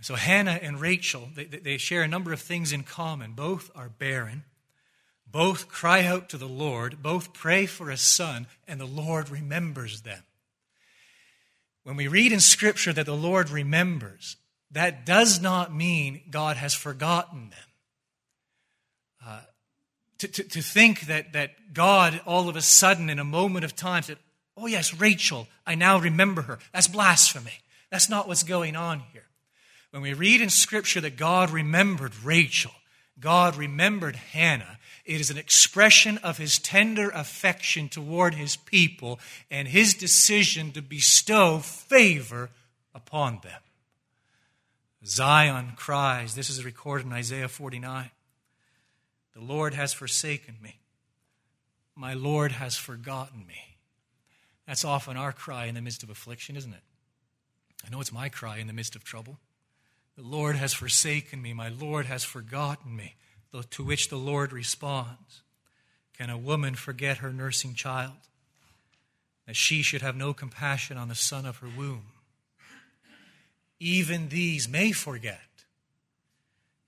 [0.00, 3.32] So Hannah and Rachel, they, they share a number of things in common.
[3.32, 4.44] Both are barren.
[5.26, 7.02] Both cry out to the Lord.
[7.02, 10.22] Both pray for a son, and the Lord remembers them.
[11.82, 14.36] When we read in Scripture that the Lord remembers,
[14.70, 17.58] that does not mean God has forgotten them.
[19.26, 19.40] Uh,
[20.18, 23.76] to, to, to think that, that God all of a sudden, in a moment of
[23.76, 24.18] time, said,
[24.56, 26.58] Oh, yes, Rachel, I now remember her.
[26.72, 27.60] That's blasphemy.
[27.90, 29.26] That's not what's going on here.
[29.96, 32.72] When we read in Scripture that God remembered Rachel,
[33.18, 39.18] God remembered Hannah, it is an expression of his tender affection toward his people
[39.50, 42.50] and his decision to bestow favor
[42.94, 43.58] upon them.
[45.06, 48.10] Zion cries, this is recorded in Isaiah 49
[49.34, 50.78] The Lord has forsaken me,
[51.94, 53.78] my Lord has forgotten me.
[54.66, 56.82] That's often our cry in the midst of affliction, isn't it?
[57.86, 59.38] I know it's my cry in the midst of trouble.
[60.16, 61.52] The Lord has forsaken me.
[61.52, 63.16] My Lord has forgotten me.
[63.70, 65.42] To which the Lord responds
[66.16, 68.16] Can a woman forget her nursing child?
[69.46, 72.06] That she should have no compassion on the son of her womb.
[73.78, 75.40] Even these may forget,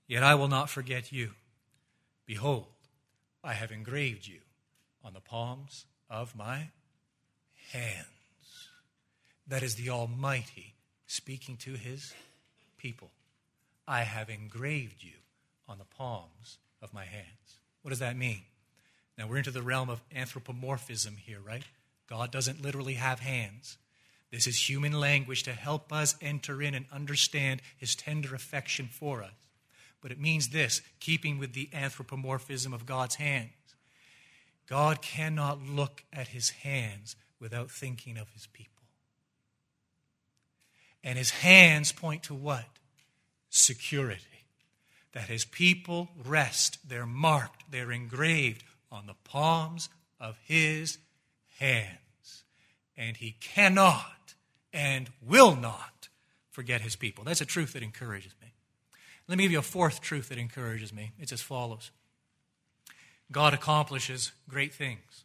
[0.07, 1.31] yet I will not forget you.
[2.25, 2.65] Behold,
[3.43, 4.39] I have engraved you
[5.03, 6.69] on the palms of my
[7.71, 8.07] hands.
[9.47, 10.73] That is the Almighty
[11.07, 12.13] speaking to his
[12.77, 13.11] people.
[13.89, 15.15] I have engraved you
[15.67, 17.25] on the palms of my hands.
[17.81, 18.43] What does that mean?
[19.17, 21.63] Now we're into the realm of anthropomorphism here, right?
[22.07, 23.77] God doesn't literally have hands.
[24.31, 29.23] This is human language to help us enter in and understand his tender affection for
[29.23, 29.33] us.
[30.01, 33.49] But it means this, keeping with the anthropomorphism of God's hands.
[34.67, 38.83] God cannot look at his hands without thinking of his people.
[41.03, 42.65] And his hands point to what?
[43.49, 44.23] Security.
[45.13, 49.89] That his people rest, they're marked, they're engraved on the palms
[50.19, 50.97] of his
[51.59, 52.43] hands.
[52.95, 54.35] And he cannot
[54.73, 56.09] and will not
[56.51, 57.23] forget his people.
[57.23, 58.53] That's a truth that encourages me.
[59.27, 61.11] Let me give you a fourth truth that encourages me.
[61.19, 61.91] It's as follows
[63.31, 65.23] God accomplishes great things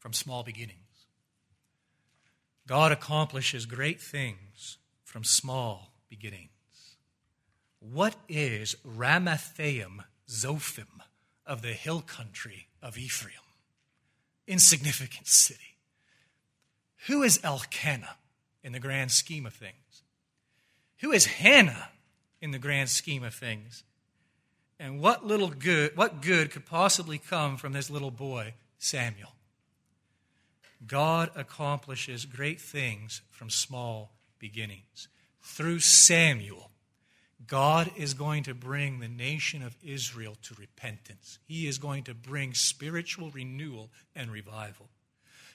[0.00, 0.78] from small beginnings.
[2.66, 6.53] God accomplishes great things from small beginnings.
[7.92, 11.02] What is Ramathaim Zophim
[11.44, 13.34] of the hill country of Ephraim?
[14.46, 15.76] Insignificant city.
[17.08, 18.16] Who is Elkanah
[18.62, 20.02] in the grand scheme of things?
[21.00, 21.90] Who is Hannah
[22.40, 23.84] in the grand scheme of things?
[24.80, 29.34] And what little good, what good could possibly come from this little boy, Samuel?
[30.86, 35.08] God accomplishes great things from small beginnings.
[35.42, 36.70] Through Samuel,
[37.46, 41.38] God is going to bring the nation of Israel to repentance.
[41.46, 44.88] He is going to bring spiritual renewal and revival.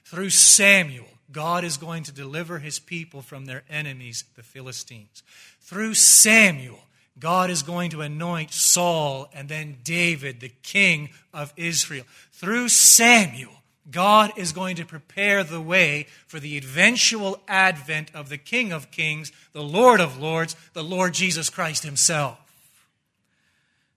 [0.06, 5.24] Through Samuel, God is going to deliver his people from their enemies, the Philistines.
[5.62, 6.80] Through Samuel,
[7.20, 12.06] God is going to anoint Saul and then David, the king of Israel.
[12.32, 13.59] Through Samuel,
[13.92, 18.92] God is going to prepare the way for the eventual advent of the King of
[18.92, 22.38] Kings, the Lord of Lords, the Lord Jesus Christ Himself.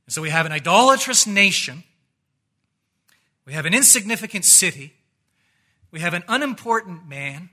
[0.07, 1.85] And so we have an idolatrous nation,
[3.45, 4.95] we have an insignificant city,
[5.91, 7.51] we have an unimportant man,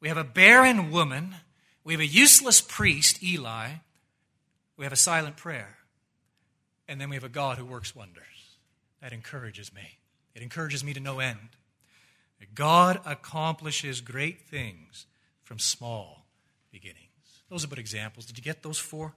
[0.00, 1.36] we have a barren woman,
[1.84, 3.70] we have a useless priest, Eli,
[4.76, 5.78] we have a silent prayer,
[6.88, 8.24] and then we have a God who works wonders.
[9.00, 9.98] That encourages me.
[10.34, 11.38] It encourages me to no end.
[12.54, 15.06] God accomplishes great things
[15.44, 16.26] from small
[16.70, 16.98] beginnings.
[17.48, 18.26] Those are but examples.
[18.26, 19.14] Did you get those four?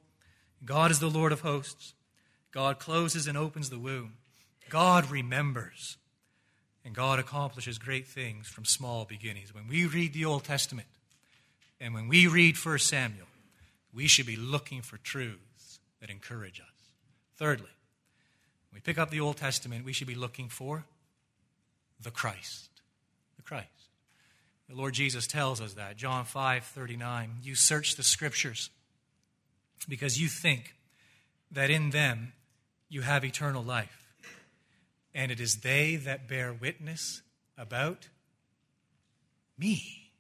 [0.64, 1.94] God is the Lord of hosts.
[2.52, 4.14] God closes and opens the womb.
[4.70, 5.98] God remembers.
[6.84, 9.54] And God accomplishes great things from small beginnings.
[9.54, 10.88] When we read the Old Testament
[11.80, 13.28] and when we read 1 Samuel,
[13.94, 16.68] we should be looking for truths that encourage us.
[17.38, 17.72] Thirdly,
[18.70, 20.86] when we pick up the Old Testament, we should be looking for
[22.00, 22.70] the Christ.
[23.46, 23.70] Christ.
[24.68, 25.96] The Lord Jesus tells us that.
[25.96, 27.38] John 5 39.
[27.44, 28.70] You search the scriptures
[29.88, 30.74] because you think
[31.52, 32.34] that in them
[32.90, 34.14] you have eternal life.
[35.14, 37.22] And it is they that bear witness
[37.58, 38.10] about
[39.58, 40.12] me.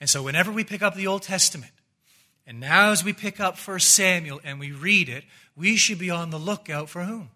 [0.00, 1.72] And so, whenever we pick up the Old Testament,
[2.46, 5.24] and now as we pick up 1 Samuel and we read it,
[5.56, 7.30] we should be on the lookout for whom?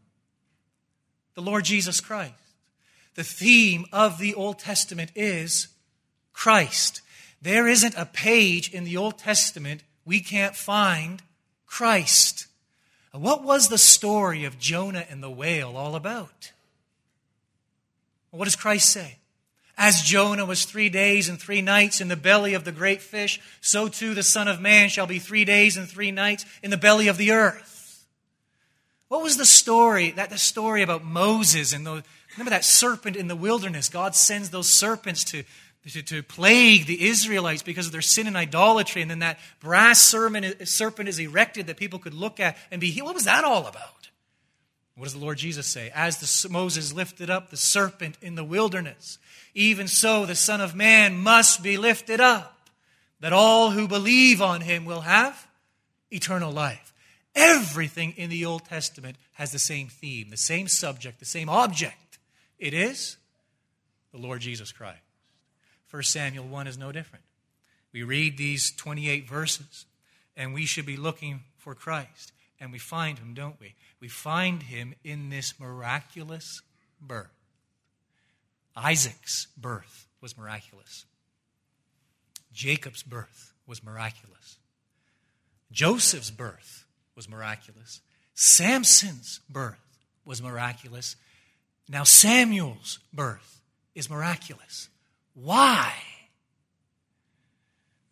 [1.34, 2.34] The Lord Jesus Christ.
[3.18, 5.66] The theme of the Old Testament is
[6.32, 7.00] Christ.
[7.42, 11.20] There isn't a page in the Old Testament we can't find
[11.66, 12.46] Christ.
[13.10, 16.52] What was the story of Jonah and the whale all about?
[18.30, 19.16] What does Christ say?
[19.76, 23.40] As Jonah was three days and three nights in the belly of the great fish,
[23.60, 26.76] so too the Son of Man shall be three days and three nights in the
[26.76, 27.77] belly of the earth.
[29.08, 30.10] What was the story?
[30.12, 32.02] That the story about Moses and the
[32.36, 33.88] remember that serpent in the wilderness.
[33.88, 35.44] God sends those serpents to
[35.88, 39.02] to, to plague the Israelites because of their sin and idolatry.
[39.02, 43.06] And then that brass serpent is erected that people could look at and be healed.
[43.06, 44.10] What was that all about?
[44.96, 45.92] What does the Lord Jesus say?
[45.94, 49.18] As the, Moses lifted up the serpent in the wilderness,
[49.54, 52.68] even so the Son of Man must be lifted up,
[53.20, 55.46] that all who believe on him will have
[56.10, 56.87] eternal life.
[57.38, 62.18] Everything in the Old Testament has the same theme, the same subject, the same object.
[62.58, 63.16] It is
[64.10, 64.98] the Lord Jesus Christ.
[65.92, 67.24] 1 Samuel 1 is no different.
[67.92, 69.86] We read these 28 verses,
[70.36, 72.32] and we should be looking for Christ.
[72.58, 73.76] And we find him, don't we?
[74.00, 76.60] We find him in this miraculous
[77.00, 77.30] birth.
[78.74, 81.06] Isaac's birth was miraculous.
[82.52, 84.58] Jacob's birth was miraculous.
[85.70, 86.84] Joseph's birth
[87.18, 88.00] was miraculous.
[88.34, 91.16] Samson's birth was miraculous.
[91.88, 93.60] Now Samuel's birth
[93.96, 94.88] is miraculous.
[95.34, 95.92] Why?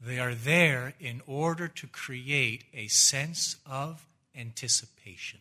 [0.00, 4.04] They are there in order to create a sense of
[4.36, 5.38] anticipation.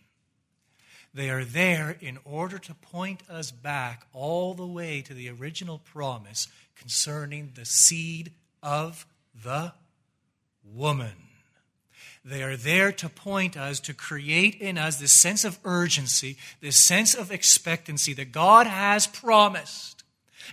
[1.12, 5.80] They are there in order to point us back all the way to the original
[5.80, 9.08] promise concerning the seed of
[9.44, 9.74] the
[10.64, 11.25] woman.
[12.26, 16.76] They are there to point us, to create in us this sense of urgency, this
[16.76, 19.96] sense of expectancy that God has promised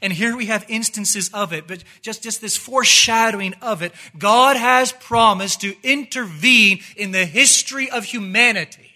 [0.01, 3.93] and here we have instances of it, but just, just this foreshadowing of it.
[4.17, 8.89] God has promised to intervene in the history of humanity.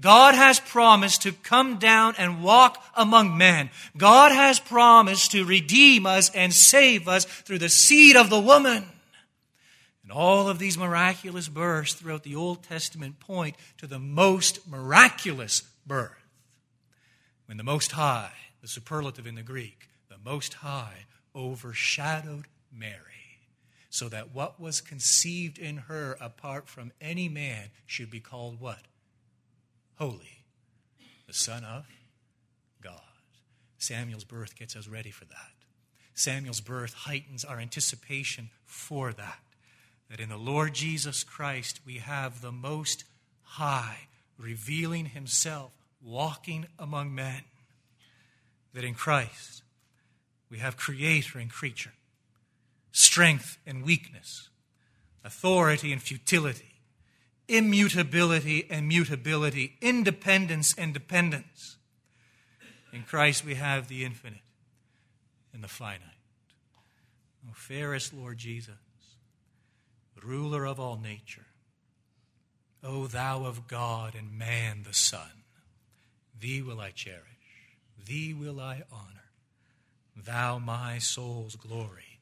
[0.00, 3.70] God has promised to come down and walk among men.
[3.96, 8.84] God has promised to redeem us and save us through the seed of the woman.
[10.04, 15.62] And all of these miraculous births throughout the Old Testament point to the most miraculous
[15.86, 16.12] birth.
[17.46, 23.40] When the Most High, the superlative in the Greek, the Most High overshadowed Mary,
[23.88, 28.82] so that what was conceived in her apart from any man should be called what?
[29.96, 30.44] Holy,
[31.26, 31.86] the Son of
[32.82, 33.00] God.
[33.78, 35.52] Samuel's birth gets us ready for that.
[36.14, 39.38] Samuel's birth heightens our anticipation for that.
[40.10, 43.04] That in the Lord Jesus Christ we have the Most
[43.42, 47.42] High revealing Himself, walking among men.
[48.74, 49.62] That in Christ
[50.50, 51.92] we have creator and creature,
[52.92, 54.50] strength and weakness,
[55.24, 56.74] authority and futility,
[57.48, 61.76] immutability and mutability, independence and dependence.
[62.92, 64.38] In Christ we have the infinite
[65.52, 66.00] and the finite.
[67.48, 68.74] O fairest Lord Jesus,
[70.24, 71.46] ruler of all nature,
[72.82, 75.44] O thou of God and man the Son,
[76.38, 79.24] thee will I cherish, thee will I honor.
[80.16, 82.20] Thou, my soul's glory,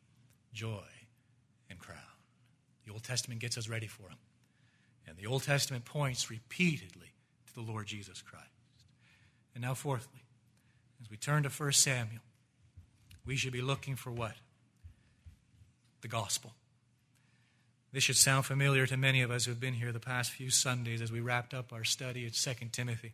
[0.53, 0.89] joy,
[1.69, 1.99] and crown.
[2.87, 4.19] The Old Testament gets us ready for him.
[5.07, 7.13] And the Old Testament points repeatedly
[7.47, 8.47] to the Lord Jesus Christ.
[9.55, 10.23] And now, fourthly,
[11.03, 12.23] as we turn to 1 Samuel,
[13.27, 14.35] we should be looking for what?
[16.01, 16.55] The gospel.
[17.93, 20.49] This should sound familiar to many of us who have been here the past few
[20.51, 23.13] Sundays as we wrapped up our study at 2 Timothy.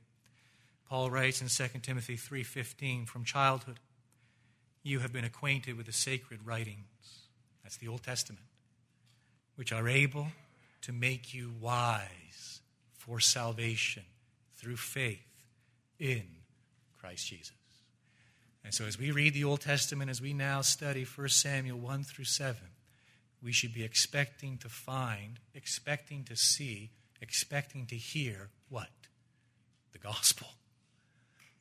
[0.89, 3.81] Paul writes in 2 Timothy 3:15 from childhood
[4.83, 7.27] you have been acquainted with the sacred writings,
[7.63, 8.47] that's the Old Testament,
[9.57, 10.29] which are able
[10.83, 12.61] to make you wise
[12.93, 14.05] for salvation
[14.57, 15.45] through faith
[15.99, 16.25] in
[16.99, 17.53] Christ Jesus.
[18.65, 22.05] And so, as we read the Old Testament, as we now study 1 Samuel 1
[22.05, 22.57] through 7,
[23.43, 28.89] we should be expecting to find, expecting to see, expecting to hear what?
[29.93, 30.49] The gospel.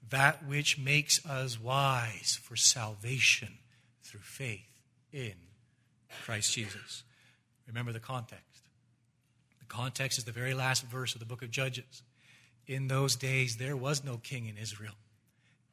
[0.10, 3.60] That which makes us wise for salvation
[4.04, 5.34] through faith in
[6.24, 7.04] Christ Jesus.
[7.68, 8.44] Remember the context.
[9.60, 12.04] The context is the very last verse of the book of Judges.
[12.66, 14.96] In those days, there was no king in Israel.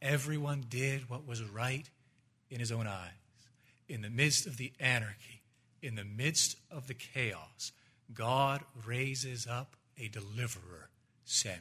[0.02, 1.88] Everyone did what was right
[2.50, 3.10] in his own eyes.
[3.88, 5.42] In the midst of the anarchy,
[5.84, 7.72] in the midst of the chaos,
[8.12, 10.88] God raises up a deliverer,
[11.24, 11.60] Samuel.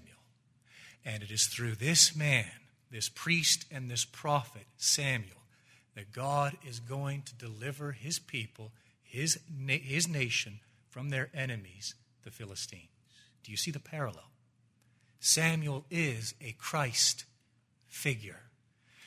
[1.05, 2.51] And it is through this man,
[2.89, 5.43] this priest and this prophet, Samuel,
[5.95, 8.71] that God is going to deliver his people,
[9.03, 10.59] his, his nation,
[10.89, 12.87] from their enemies, the Philistines.
[13.43, 14.31] Do you see the parallel?
[15.19, 17.25] Samuel is a Christ
[17.87, 18.39] figure.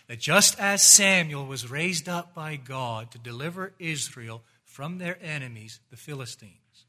[0.08, 4.42] That just as Samuel was raised up by God to deliver Israel
[4.76, 6.84] from their enemies, the Philistines,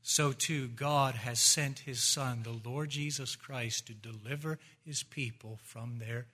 [0.00, 5.58] so too God has sent his Son, the Lord Jesus Christ, to deliver his people
[5.64, 6.26] from their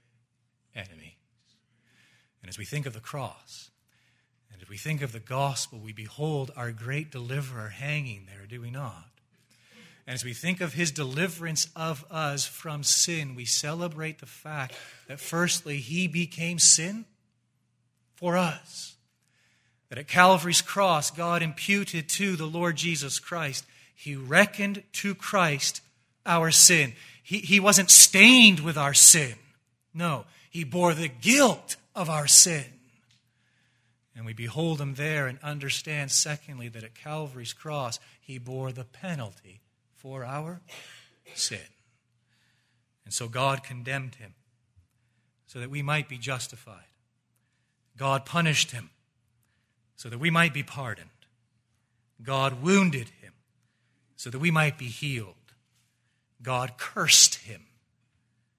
[0.74, 1.16] enemies.
[2.43, 3.70] And as we think of the cross,
[4.53, 8.61] and as we think of the gospel, we behold our great deliverer hanging there, do
[8.61, 9.09] we not?
[10.07, 14.74] And as we think of his deliverance of us from sin, we celebrate the fact
[15.09, 17.07] that firstly, he became sin
[18.14, 18.91] for us.
[19.93, 25.82] That at Calvary's cross, God imputed to the Lord Jesus Christ, he reckoned to Christ
[26.24, 26.95] our sin.
[27.22, 29.34] He, he wasn't stained with our sin.
[29.93, 32.64] No, he bore the guilt of our sin.
[34.16, 38.84] And we behold him there and understand, secondly, that at Calvary's cross, he bore the
[38.84, 39.61] penalty
[39.97, 40.62] for our
[41.34, 41.59] sin.
[43.05, 44.32] And so God condemned him
[45.47, 46.88] so that we might be justified.
[47.99, 48.88] God punished him
[50.03, 51.11] so that we might be pardoned.
[52.24, 53.34] God wounded him
[54.16, 55.36] so that we might be healed.
[56.42, 57.66] God cursed him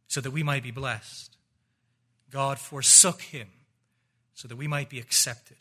[0.07, 1.35] so that we might be blessed.
[2.31, 3.49] God forsook him
[4.33, 5.57] so that we might be accepted.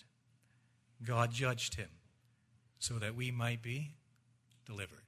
[1.05, 1.89] God judged him
[2.79, 3.95] so that we might be
[4.65, 5.03] delivered.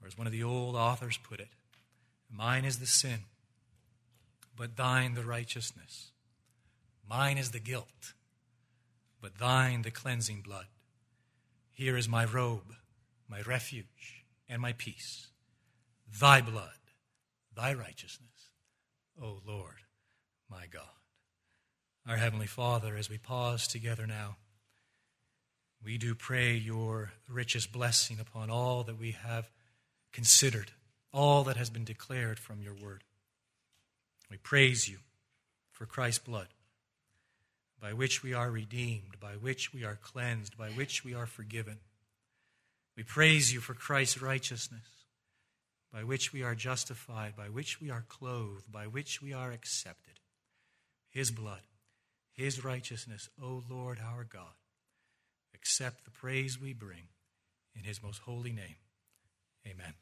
[0.00, 1.50] Or as one of the old authors put it,
[2.34, 3.24] mine is the sin,
[4.56, 6.12] but thine the righteousness.
[7.06, 8.14] Mine is the guilt,
[9.20, 10.66] but thine the cleansing blood.
[11.72, 12.74] Here is my robe,
[13.28, 15.28] my refuge, and my peace.
[16.20, 16.78] Thy blood,
[17.54, 18.50] thy righteousness,
[19.20, 19.76] O Lord
[20.50, 20.82] my God.
[22.06, 24.36] Our Heavenly Father, as we pause together now,
[25.82, 29.50] we do pray your richest blessing upon all that we have
[30.12, 30.72] considered,
[31.12, 33.04] all that has been declared from your word.
[34.30, 34.98] We praise you
[35.70, 36.48] for Christ's blood,
[37.80, 41.78] by which we are redeemed, by which we are cleansed, by which we are forgiven.
[42.96, 44.86] We praise you for Christ's righteousness,
[45.92, 50.20] by which we are justified, by which we are clothed, by which we are accepted.
[51.08, 51.62] His blood,
[52.32, 54.54] His righteousness, O Lord our God.
[55.54, 57.08] Accept the praise we bring
[57.74, 58.76] in His most holy name.
[59.66, 59.94] Amen.